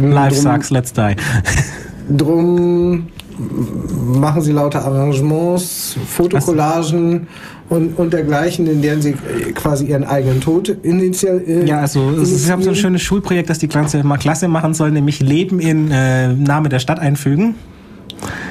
[0.00, 1.14] life drum, sucks, let's die.
[2.16, 3.08] Drum
[4.20, 7.28] machen sie lauter Arrangements, Fotocollagen
[7.68, 11.40] und, und dergleichen, in denen sie äh, quasi ihren eigenen Tod initial.
[11.46, 12.74] Äh, Ja, also sie haben so ein initiieren.
[12.74, 16.80] schönes Schulprojekt, das die Klasse mal Klasse machen soll, nämlich Leben in äh, Name der
[16.80, 17.54] Stadt einfügen.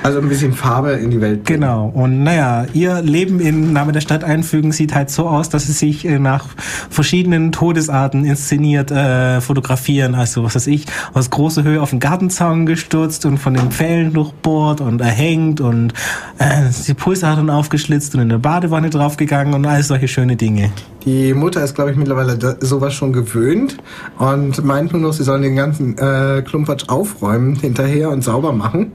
[0.03, 1.43] Also ein bisschen Farbe in die Welt.
[1.43, 1.61] bringen.
[1.61, 1.91] Genau.
[1.93, 5.73] Und naja, ihr Leben in Name der Stadt einfügen sieht halt so aus, dass sie
[5.73, 6.45] sich äh, nach
[6.89, 10.15] verschiedenen Todesarten inszeniert äh, fotografieren.
[10.15, 14.13] Also was weiß ich, aus großer Höhe auf den Gartenzaun gestürzt und von den Pfählen
[14.13, 15.93] durchbohrt und erhängt und
[16.37, 20.71] äh, die Pulsadern aufgeschlitzt und in der Badewanne draufgegangen und all solche schöne Dinge.
[21.05, 23.77] Die Mutter ist, glaube ich, mittlerweile sowas schon gewöhnt
[24.17, 28.91] und meint nur noch, sie sollen den ganzen äh, Klumpatsch aufräumen hinterher und sauber machen.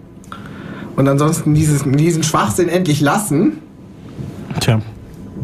[0.96, 3.58] Und ansonsten dieses, diesen Schwachsinn endlich lassen,
[4.60, 4.80] Tja.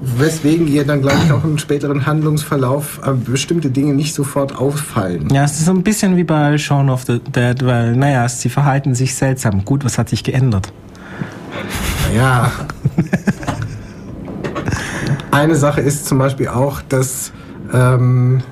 [0.00, 5.28] weswegen ihr dann, glaube ich, auch im späteren Handlungsverlauf äh, bestimmte Dinge nicht sofort auffallen.
[5.32, 8.48] Ja, es ist so ein bisschen wie bei Shaun of the Dead, weil, naja, sie
[8.48, 9.64] verhalten sich seltsam.
[9.64, 10.72] Gut, was hat sich geändert?
[12.16, 12.52] Ja.
[15.30, 17.32] Eine Sache ist zum Beispiel auch, dass
[17.72, 18.42] ähm,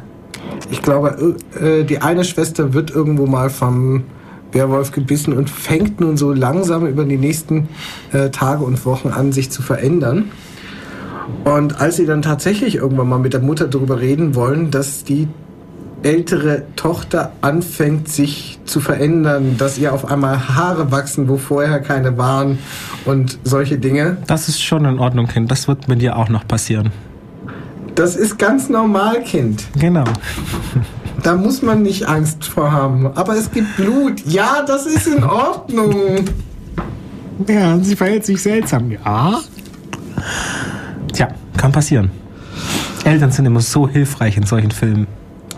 [0.70, 4.04] ich glaube, äh, die eine Schwester wird irgendwo mal vom
[4.52, 7.68] Werwolf gebissen und fängt nun so langsam über die nächsten
[8.12, 10.30] äh, Tage und Wochen an, sich zu verändern.
[11.44, 15.28] Und als sie dann tatsächlich irgendwann mal mit der Mutter darüber reden wollen, dass die
[16.02, 22.16] ältere Tochter anfängt, sich zu verändern, dass ihr auf einmal Haare wachsen, wo vorher keine
[22.16, 22.58] waren
[23.04, 24.18] und solche Dinge.
[24.26, 25.50] Das ist schon in Ordnung, Kind.
[25.50, 26.92] Das wird mit dir auch noch passieren.
[27.94, 29.64] Das ist ganz normal, Kind.
[29.78, 30.04] Genau.
[31.28, 33.06] Da muss man nicht Angst vor haben.
[33.14, 34.22] Aber es gibt Blut.
[34.24, 36.24] Ja, das ist in Ordnung.
[37.46, 38.90] Ja, sie verhält sich seltsam.
[38.90, 39.38] Ja.
[41.12, 42.10] Tja, kann passieren.
[43.04, 45.06] Eltern sind immer so hilfreich in solchen Filmen.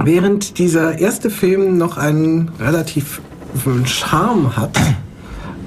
[0.02, 3.22] Während dieser erste Film noch einen relativ
[3.84, 4.76] Charme hat,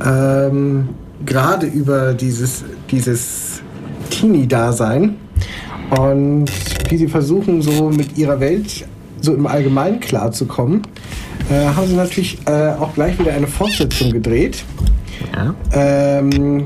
[0.05, 0.89] ähm,
[1.25, 3.61] gerade über dieses, dieses
[4.09, 5.15] Teenie-Dasein
[5.97, 6.51] und
[6.89, 8.85] wie sie versuchen, so mit ihrer Welt
[9.23, 10.81] so im Allgemeinen klarzukommen,
[11.49, 14.63] äh, haben sie natürlich äh, auch gleich wieder eine Fortsetzung gedreht.
[15.73, 16.65] Ähm,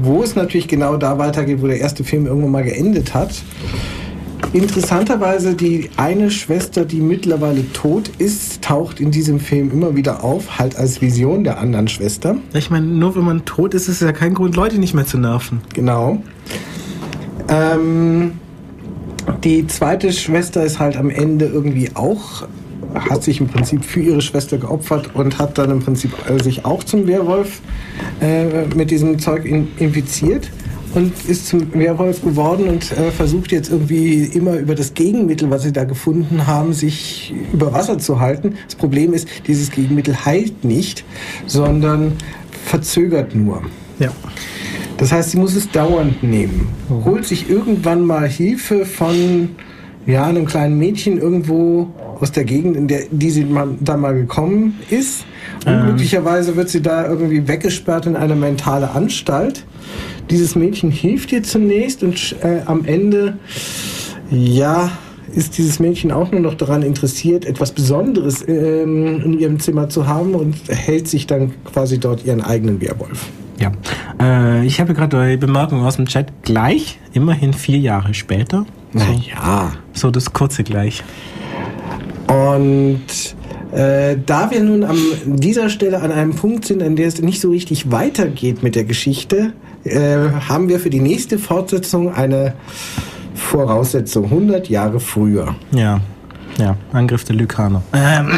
[0.00, 3.30] wo es natürlich genau da weitergeht, wo der erste Film irgendwann mal geendet hat.
[4.52, 10.58] Interessanterweise die eine Schwester, die mittlerweile tot ist, taucht in diesem Film immer wieder auf,
[10.58, 12.36] halt als Vision der anderen Schwester.
[12.52, 15.06] Ich meine, nur wenn man tot ist, ist es ja kein Grund, Leute nicht mehr
[15.06, 15.62] zu nerven.
[15.72, 16.22] Genau.
[17.48, 18.32] Ähm,
[19.44, 22.46] die zweite Schwester ist halt am Ende irgendwie auch,
[22.94, 26.64] hat sich im Prinzip für ihre Schwester geopfert und hat dann im Prinzip äh, sich
[26.64, 27.60] auch zum Werwolf
[28.20, 30.50] äh, mit diesem Zeug in, infiziert
[30.94, 35.62] und ist zum Werwolf geworden und äh, versucht jetzt irgendwie immer über das Gegenmittel, was
[35.62, 38.56] sie da gefunden haben, sich über Wasser zu halten.
[38.66, 41.04] Das Problem ist, dieses Gegenmittel heilt nicht,
[41.46, 42.12] sondern
[42.66, 43.62] verzögert nur.
[43.98, 44.12] Ja.
[45.02, 46.68] Das heißt, sie muss es dauernd nehmen.
[46.88, 49.48] Holt sich irgendwann mal Hilfe von
[50.06, 51.88] ja, einem kleinen Mädchen irgendwo
[52.20, 55.24] aus der Gegend, in der die sie mal, da mal gekommen ist.
[55.66, 59.64] Unglücklicherweise wird sie da irgendwie weggesperrt in eine mentale Anstalt.
[60.30, 63.38] Dieses Mädchen hilft ihr zunächst und äh, am Ende,
[64.30, 64.92] ja,
[65.34, 70.06] ist dieses Mädchen auch nur noch daran interessiert, etwas Besonderes ähm, in ihrem Zimmer zu
[70.06, 73.30] haben und hält sich dann quasi dort ihren eigenen Werwolf.
[73.62, 73.70] Ja.
[74.20, 78.66] Äh, ich habe gerade die Bemerkung aus dem Chat gleich, immerhin vier Jahre später.
[78.92, 79.72] So, ja.
[79.92, 81.02] so das kurze gleich.
[82.26, 83.36] Und
[83.72, 87.40] äh, da wir nun an dieser Stelle an einem Punkt sind, an der es nicht
[87.40, 89.52] so richtig weitergeht mit der Geschichte,
[89.84, 90.16] äh,
[90.48, 92.54] haben wir für die nächste Fortsetzung eine
[93.34, 95.54] Voraussetzung 100 Jahre früher.
[95.70, 96.00] Ja.
[96.58, 97.82] Ja, Angriff der Lykaner.
[97.94, 98.28] Ähm,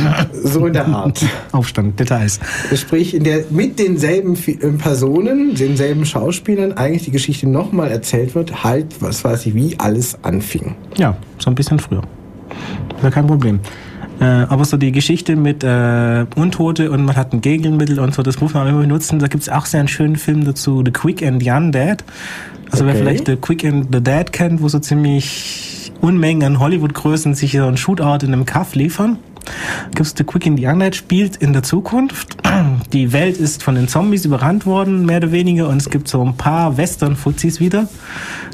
[0.45, 1.25] So in der Art.
[1.53, 2.39] Aufstand, Details.
[2.75, 8.63] Sprich, in der mit denselben äh, Personen, denselben Schauspielern eigentlich die Geschichte nochmal erzählt wird,
[8.65, 10.75] halt, was weiß ich, wie alles anfing.
[10.97, 12.03] Ja, so ein bisschen früher.
[12.97, 13.59] Ist ja kein Problem.
[14.21, 18.23] Äh, aber so die Geschichte mit äh, Untote und man hat ein Gegenmittel und so,
[18.23, 19.19] das muss man immer benutzen.
[19.19, 22.05] Da gibt es auch sehr einen schönen Film dazu, The Quick and the Undead.
[22.71, 23.03] Also wer Okay.
[23.03, 27.65] vielleicht The Quick and the Dead kennt, wo so ziemlich Unmengen an Hollywood-Größen sich so
[27.65, 29.17] einen Shootout in einem Kaff liefern.
[29.95, 32.37] Gibt's The Quick and the Undead spielt in der Zukunft.
[32.93, 36.23] Die Welt ist von den Zombies überrannt worden, mehr oder weniger, und es gibt so
[36.23, 37.89] ein paar Western-Fuzis wieder,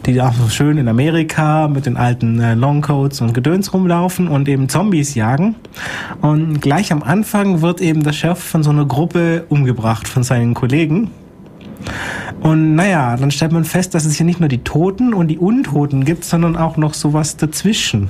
[0.07, 4.48] die auch so schön in Amerika mit den alten äh, Longcoats und Gedöns rumlaufen und
[4.48, 5.57] eben Zombies jagen.
[6.20, 10.55] Und gleich am Anfang wird eben der Chef von so einer Gruppe umgebracht von seinen
[10.55, 11.11] Kollegen.
[12.41, 15.38] Und naja, dann stellt man fest, dass es hier nicht nur die Toten und die
[15.38, 18.09] Untoten gibt, sondern auch noch sowas dazwischen.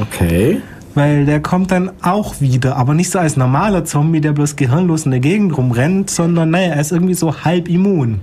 [0.00, 0.60] Okay.
[0.94, 5.04] Weil der kommt dann auch wieder, aber nicht so als normaler Zombie, der bloß gehirnlos
[5.04, 8.20] in der Gegend rumrennt, sondern naja, er ist irgendwie so halb immun.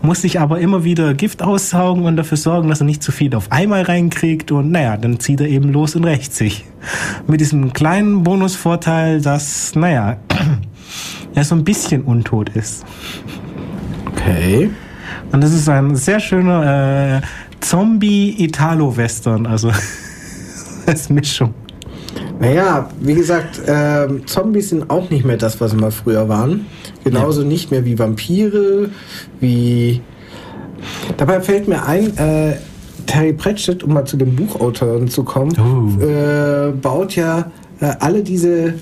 [0.00, 3.34] Muss sich aber immer wieder Gift aussaugen und dafür sorgen, dass er nicht zu viel
[3.34, 6.64] auf einmal reinkriegt und naja, dann zieht er eben los und rächt sich.
[7.26, 10.16] Mit diesem kleinen Bonusvorteil, dass, naja,
[11.34, 12.86] er so ein bisschen untot ist.
[14.16, 14.70] Okay.
[15.32, 17.26] Und das ist ein sehr schöner äh,
[17.60, 19.70] Zombie-Italo-Western, also
[20.86, 21.54] als Mischung.
[22.38, 26.66] Naja, wie gesagt, ähm, Zombies sind auch nicht mehr das, was sie mal früher waren.
[27.02, 28.90] Genauso nicht mehr wie Vampire,
[29.40, 30.02] wie.
[31.16, 32.56] Dabei fällt mir ein, äh,
[33.06, 36.02] Terry Pratchett, um mal zu den Buchautoren zu kommen, Oh.
[36.02, 37.50] äh, baut ja
[37.80, 38.74] äh, alle diese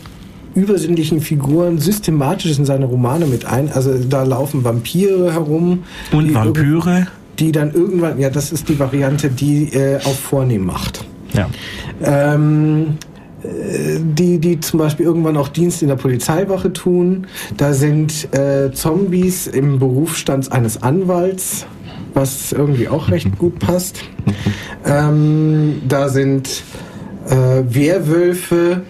[0.54, 3.70] übersinnlichen Figuren systematisch in seine Romane mit ein.
[3.72, 5.84] Also da laufen Vampire herum.
[6.12, 6.90] Und die Vampyre.
[6.90, 7.06] irg-
[7.38, 11.04] Die dann irgendwann, ja, das ist die Variante, die äh, auf Vornehm macht.
[11.32, 11.48] Ja.
[12.02, 12.96] Ähm,
[13.42, 17.26] äh, die, die zum Beispiel irgendwann auch Dienst in der Polizeiwache tun.
[17.56, 21.66] Da sind äh, Zombies im Berufsstand eines Anwalts,
[22.14, 23.98] was irgendwie auch recht gut passt.
[24.86, 26.62] Ähm, da sind
[27.28, 28.82] äh, Werwölfe,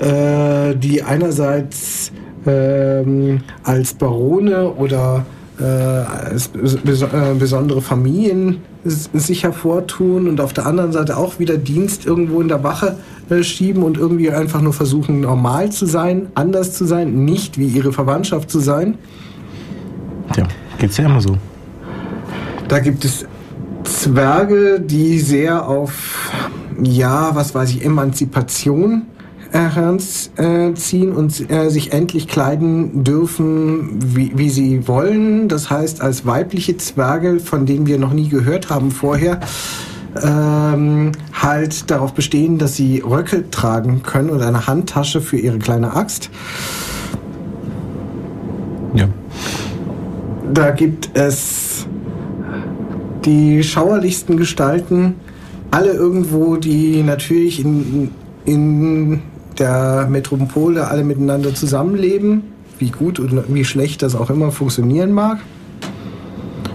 [0.00, 2.10] äh, die einerseits
[2.46, 5.26] ähm, als Barone oder
[5.60, 11.58] äh, als bes äh, besondere Familien sich hervortun und auf der anderen Seite auch wieder
[11.58, 12.96] Dienst irgendwo in der Wache
[13.28, 17.66] äh, schieben und irgendwie einfach nur versuchen, normal zu sein, anders zu sein, nicht wie
[17.66, 18.96] ihre Verwandtschaft zu sein.
[20.32, 20.46] Tja,
[20.78, 21.36] geht's ja immer so.
[22.68, 23.26] Da gibt es
[23.84, 26.32] Zwerge, die sehr auf,
[26.82, 29.02] ja, was weiß ich, Emanzipation
[29.52, 35.48] heranziehen und äh, sich endlich kleiden dürfen, wie, wie sie wollen.
[35.48, 39.40] Das heißt, als weibliche Zwerge, von denen wir noch nie gehört haben vorher,
[40.22, 45.94] ähm, halt darauf bestehen, dass sie Röcke tragen können und eine Handtasche für ihre kleine
[45.94, 46.30] Axt.
[48.94, 49.08] Ja.
[50.52, 51.86] Da gibt es
[53.24, 55.14] die schauerlichsten Gestalten,
[55.70, 58.10] alle irgendwo, die natürlich in,
[58.44, 59.22] in
[59.60, 62.42] der Metropole alle miteinander zusammenleben,
[62.78, 65.38] wie gut oder wie schlecht das auch immer funktionieren mag.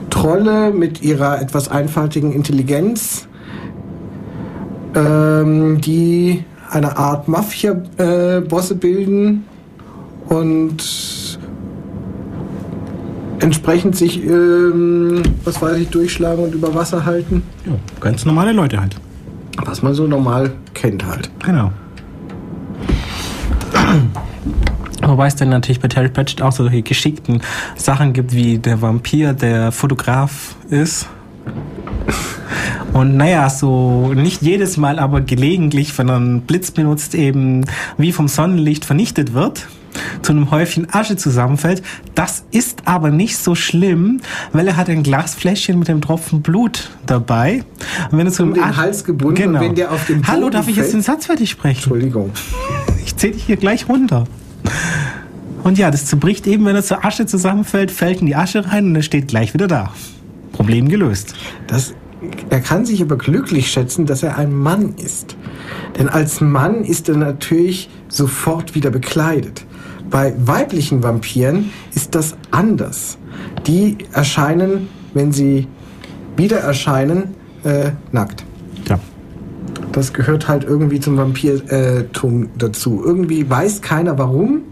[0.10, 3.28] Trolle mit ihrer etwas einfaltigen Intelligenz,
[4.96, 9.44] ähm, die eine Art Mafia-Bosse bilden
[10.30, 11.40] und
[13.40, 17.44] entsprechend sich, ähm, was weiß ich, durchschlagen und über Wasser halten.
[17.66, 17.74] ja.
[18.00, 18.96] Ganz normale Leute halt.
[19.64, 21.30] Was man so normal kennt halt.
[21.46, 21.72] Genau.
[25.04, 27.42] Wobei es dann natürlich bei Terry Pratchett auch solche geschickten
[27.76, 31.08] Sachen gibt, wie der Vampir, der Fotograf ist.
[32.94, 37.66] Und naja, so nicht jedes Mal, aber gelegentlich, wenn er einen Blitz benutzt, eben
[37.98, 39.68] wie vom Sonnenlicht vernichtet wird,
[40.22, 41.84] zu einem Häufchen Asche zusammenfällt.
[42.16, 44.22] Das ist aber nicht so schlimm,
[44.54, 47.64] weil er hat ein Glasfläschchen mit dem Tropfen Blut dabei.
[48.12, 49.60] Und wenn zu Um einem den Asch- Hals gebunden und genau.
[49.60, 51.76] wenn der auf den Hallo, Boden darf ich jetzt fällt- den Satz fertig sprechen?
[51.78, 52.32] Entschuldigung.
[53.06, 54.26] Ich zähle dich hier gleich runter.
[55.64, 58.88] Und ja, das zerbricht eben, wenn er zur Asche zusammenfällt, fällt in die Asche rein
[58.88, 59.94] und er steht gleich wieder da.
[60.52, 61.36] Problem gelöst.
[61.68, 61.94] Das,
[62.50, 65.38] er kann sich aber glücklich schätzen, dass er ein Mann ist.
[65.98, 69.66] Denn als Mann ist er natürlich sofort wieder bekleidet.
[70.10, 73.18] Bei weiblichen Vampiren ist das anders.
[73.68, 75.68] Die erscheinen, wenn sie
[76.38, 78.45] wieder erscheinen, äh, nackt.
[79.96, 83.02] Das gehört halt irgendwie zum Vampirtum dazu.
[83.06, 84.64] Irgendwie weiß keiner warum.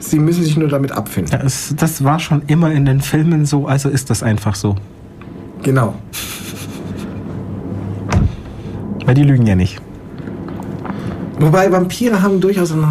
[0.00, 1.32] Sie müssen sich nur damit abfinden.
[1.32, 4.74] ja es, das war schon immer in den Filmen so, also ist das einfach so.
[5.62, 5.94] Genau.
[9.06, 9.80] Weil die lügen ja nicht.
[11.38, 12.90] Wobei Vampire haben durchaus noch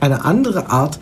[0.00, 0.98] eine andere Art,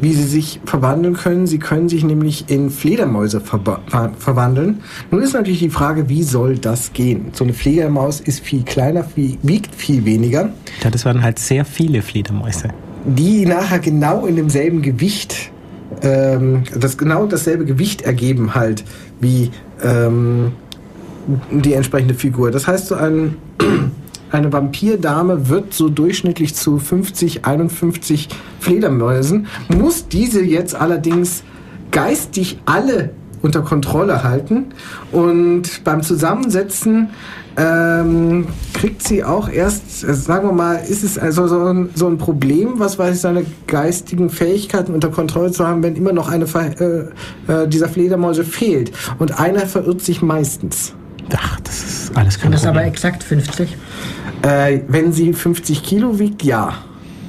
[0.00, 1.46] wie sie sich verwandeln können.
[1.46, 4.80] Sie können sich nämlich in Fledermäuse verba- ver verwandeln.
[5.10, 7.26] Nun ist natürlich die Frage, wie soll das gehen?
[7.32, 10.50] So eine Fledermaus ist viel kleiner, viel, wiegt viel weniger.
[10.82, 12.68] Ja, das waren halt sehr viele Fledermäuse.
[13.06, 15.50] die nachher genau in demselben Gewicht,
[16.02, 18.84] ähm, das genau dasselbe Gewicht ergeben halt
[19.20, 19.50] wie
[19.82, 20.52] ähm,
[21.50, 22.50] die entsprechende Figur.
[22.50, 23.36] Das heißt, so ein,
[24.34, 28.28] eine Vampirdame wird so durchschnittlich zu 50, 51
[28.60, 31.44] Fledermäusen, muss diese jetzt allerdings
[31.90, 33.10] geistig alle
[33.42, 34.66] unter Kontrolle halten
[35.12, 37.10] und beim Zusammensetzen
[37.56, 42.18] ähm, kriegt sie auch erst, sagen wir mal, ist es also so ein, so ein
[42.18, 46.46] Problem, was weiß ich, seine geistigen Fähigkeiten unter Kontrolle zu haben, wenn immer noch eine
[46.46, 48.90] äh, äh, dieser Fledermäuse fehlt.
[49.18, 50.94] Und einer verirrt sich meistens.
[51.36, 52.92] Ach, das ist alles kein Und das ist aber Problem.
[52.92, 53.76] exakt 50.
[54.44, 56.74] Äh, wenn sie 50 Kilo wiegt, ja.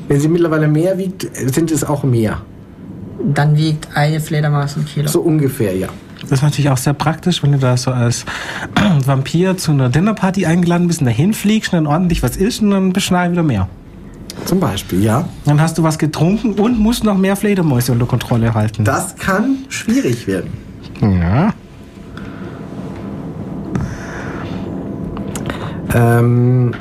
[0.09, 2.41] Wenn sie mittlerweile mehr wiegt, sind es auch mehr.
[3.33, 5.07] Dann wiegt eine Fledermaus ein Kilo.
[5.07, 5.87] So ungefähr, ja.
[6.21, 8.25] Das ist natürlich auch sehr praktisch, wenn du da so als
[9.05, 12.71] Vampir zu einer Dinnerparty eingeladen bist und dahin fliegst und dann ordentlich was isst und
[12.71, 13.69] dann bist du wieder mehr.
[14.43, 15.25] Zum Beispiel, ja.
[15.45, 18.83] Dann hast du was getrunken und musst noch mehr Fledermäuse unter Kontrolle halten.
[18.83, 20.51] Das kann schwierig werden.
[21.01, 21.53] ja.
[25.93, 26.73] Ähm,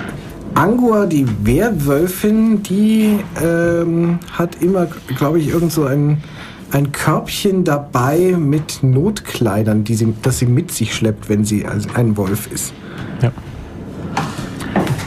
[0.54, 4.86] Angua, die Werwölfin, die ähm, hat immer,
[5.16, 6.22] glaube ich, irgend so ein,
[6.70, 11.92] ein Körbchen dabei mit Notkleidern, die sie, das sie mit sich schleppt, wenn sie als
[11.94, 12.72] ein Wolf ist.
[13.20, 13.32] Ja.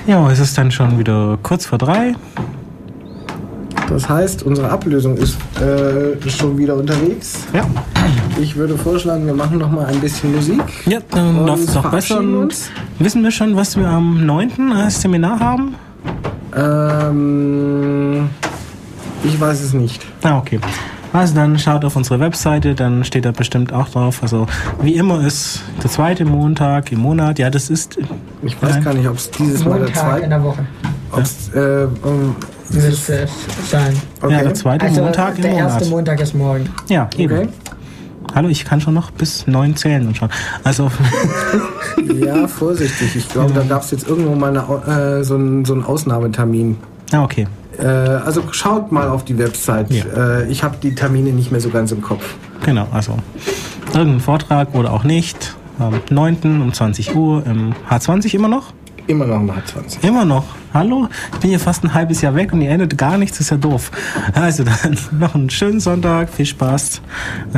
[0.05, 2.13] Ja, es ist dann schon wieder kurz vor drei.
[3.89, 7.45] Das heißt, unsere Ablösung ist äh, schon wieder unterwegs.
[7.53, 7.65] Ja.
[8.39, 10.61] Ich würde vorschlagen, wir machen noch mal ein bisschen Musik.
[10.85, 12.21] Ja, dann läuft es noch besser.
[12.99, 14.71] wissen wir schon, was wir am 9.
[14.73, 15.75] als Seminar haben?
[16.55, 18.29] Ähm,
[19.23, 20.05] ich weiß es nicht.
[20.23, 20.59] Ah, okay.
[21.13, 24.19] Also dann schaut auf unsere Webseite, dann steht da bestimmt auch drauf.
[24.21, 24.45] Also
[24.81, 27.39] wie immer ist der zweite Montag im Monat.
[27.39, 27.97] Ja, das ist.
[28.43, 30.65] Ich weiß gar nicht, ob es dieses Mal der Montag in zweite, der Woche
[31.11, 32.35] ob's, äh, um,
[32.69, 33.31] müsste es
[33.71, 33.95] sein.
[34.21, 34.33] okay.
[34.33, 35.69] Ja, der zweite Also Montag im der Monat.
[35.71, 36.69] erste Montag ist morgen.
[36.89, 37.33] Ja, eben.
[37.37, 37.49] Okay.
[38.35, 40.29] Hallo, ich kann schon noch bis neun zählen und schon.
[40.63, 40.91] Also
[42.23, 43.15] Ja, vorsichtig.
[43.15, 46.77] Ich glaube, da gab es jetzt irgendwo mal eine, äh, so, einen, so einen Ausnahmetermin.
[47.11, 47.47] ah, okay.
[47.79, 49.91] Äh, also schaut mal auf die Website.
[49.91, 50.03] Ja.
[50.39, 52.35] Äh, ich habe die Termine nicht mehr so ganz im Kopf.
[52.65, 53.17] Genau, also
[53.93, 55.55] irgendein Vortrag oder auch nicht.
[55.79, 56.61] Am 9.
[56.61, 58.73] um 20 Uhr im H20 immer noch?
[59.05, 60.03] Immer noch mal 20.
[60.03, 60.43] Immer noch.
[60.73, 61.07] Hallo?
[61.33, 63.51] Ich bin hier fast ein halbes Jahr weg und ihr endet gar nichts, das ist
[63.51, 63.89] ja doof.
[64.33, 67.01] Also dann noch einen schönen Sonntag, viel Spaß.
[67.53, 67.55] Und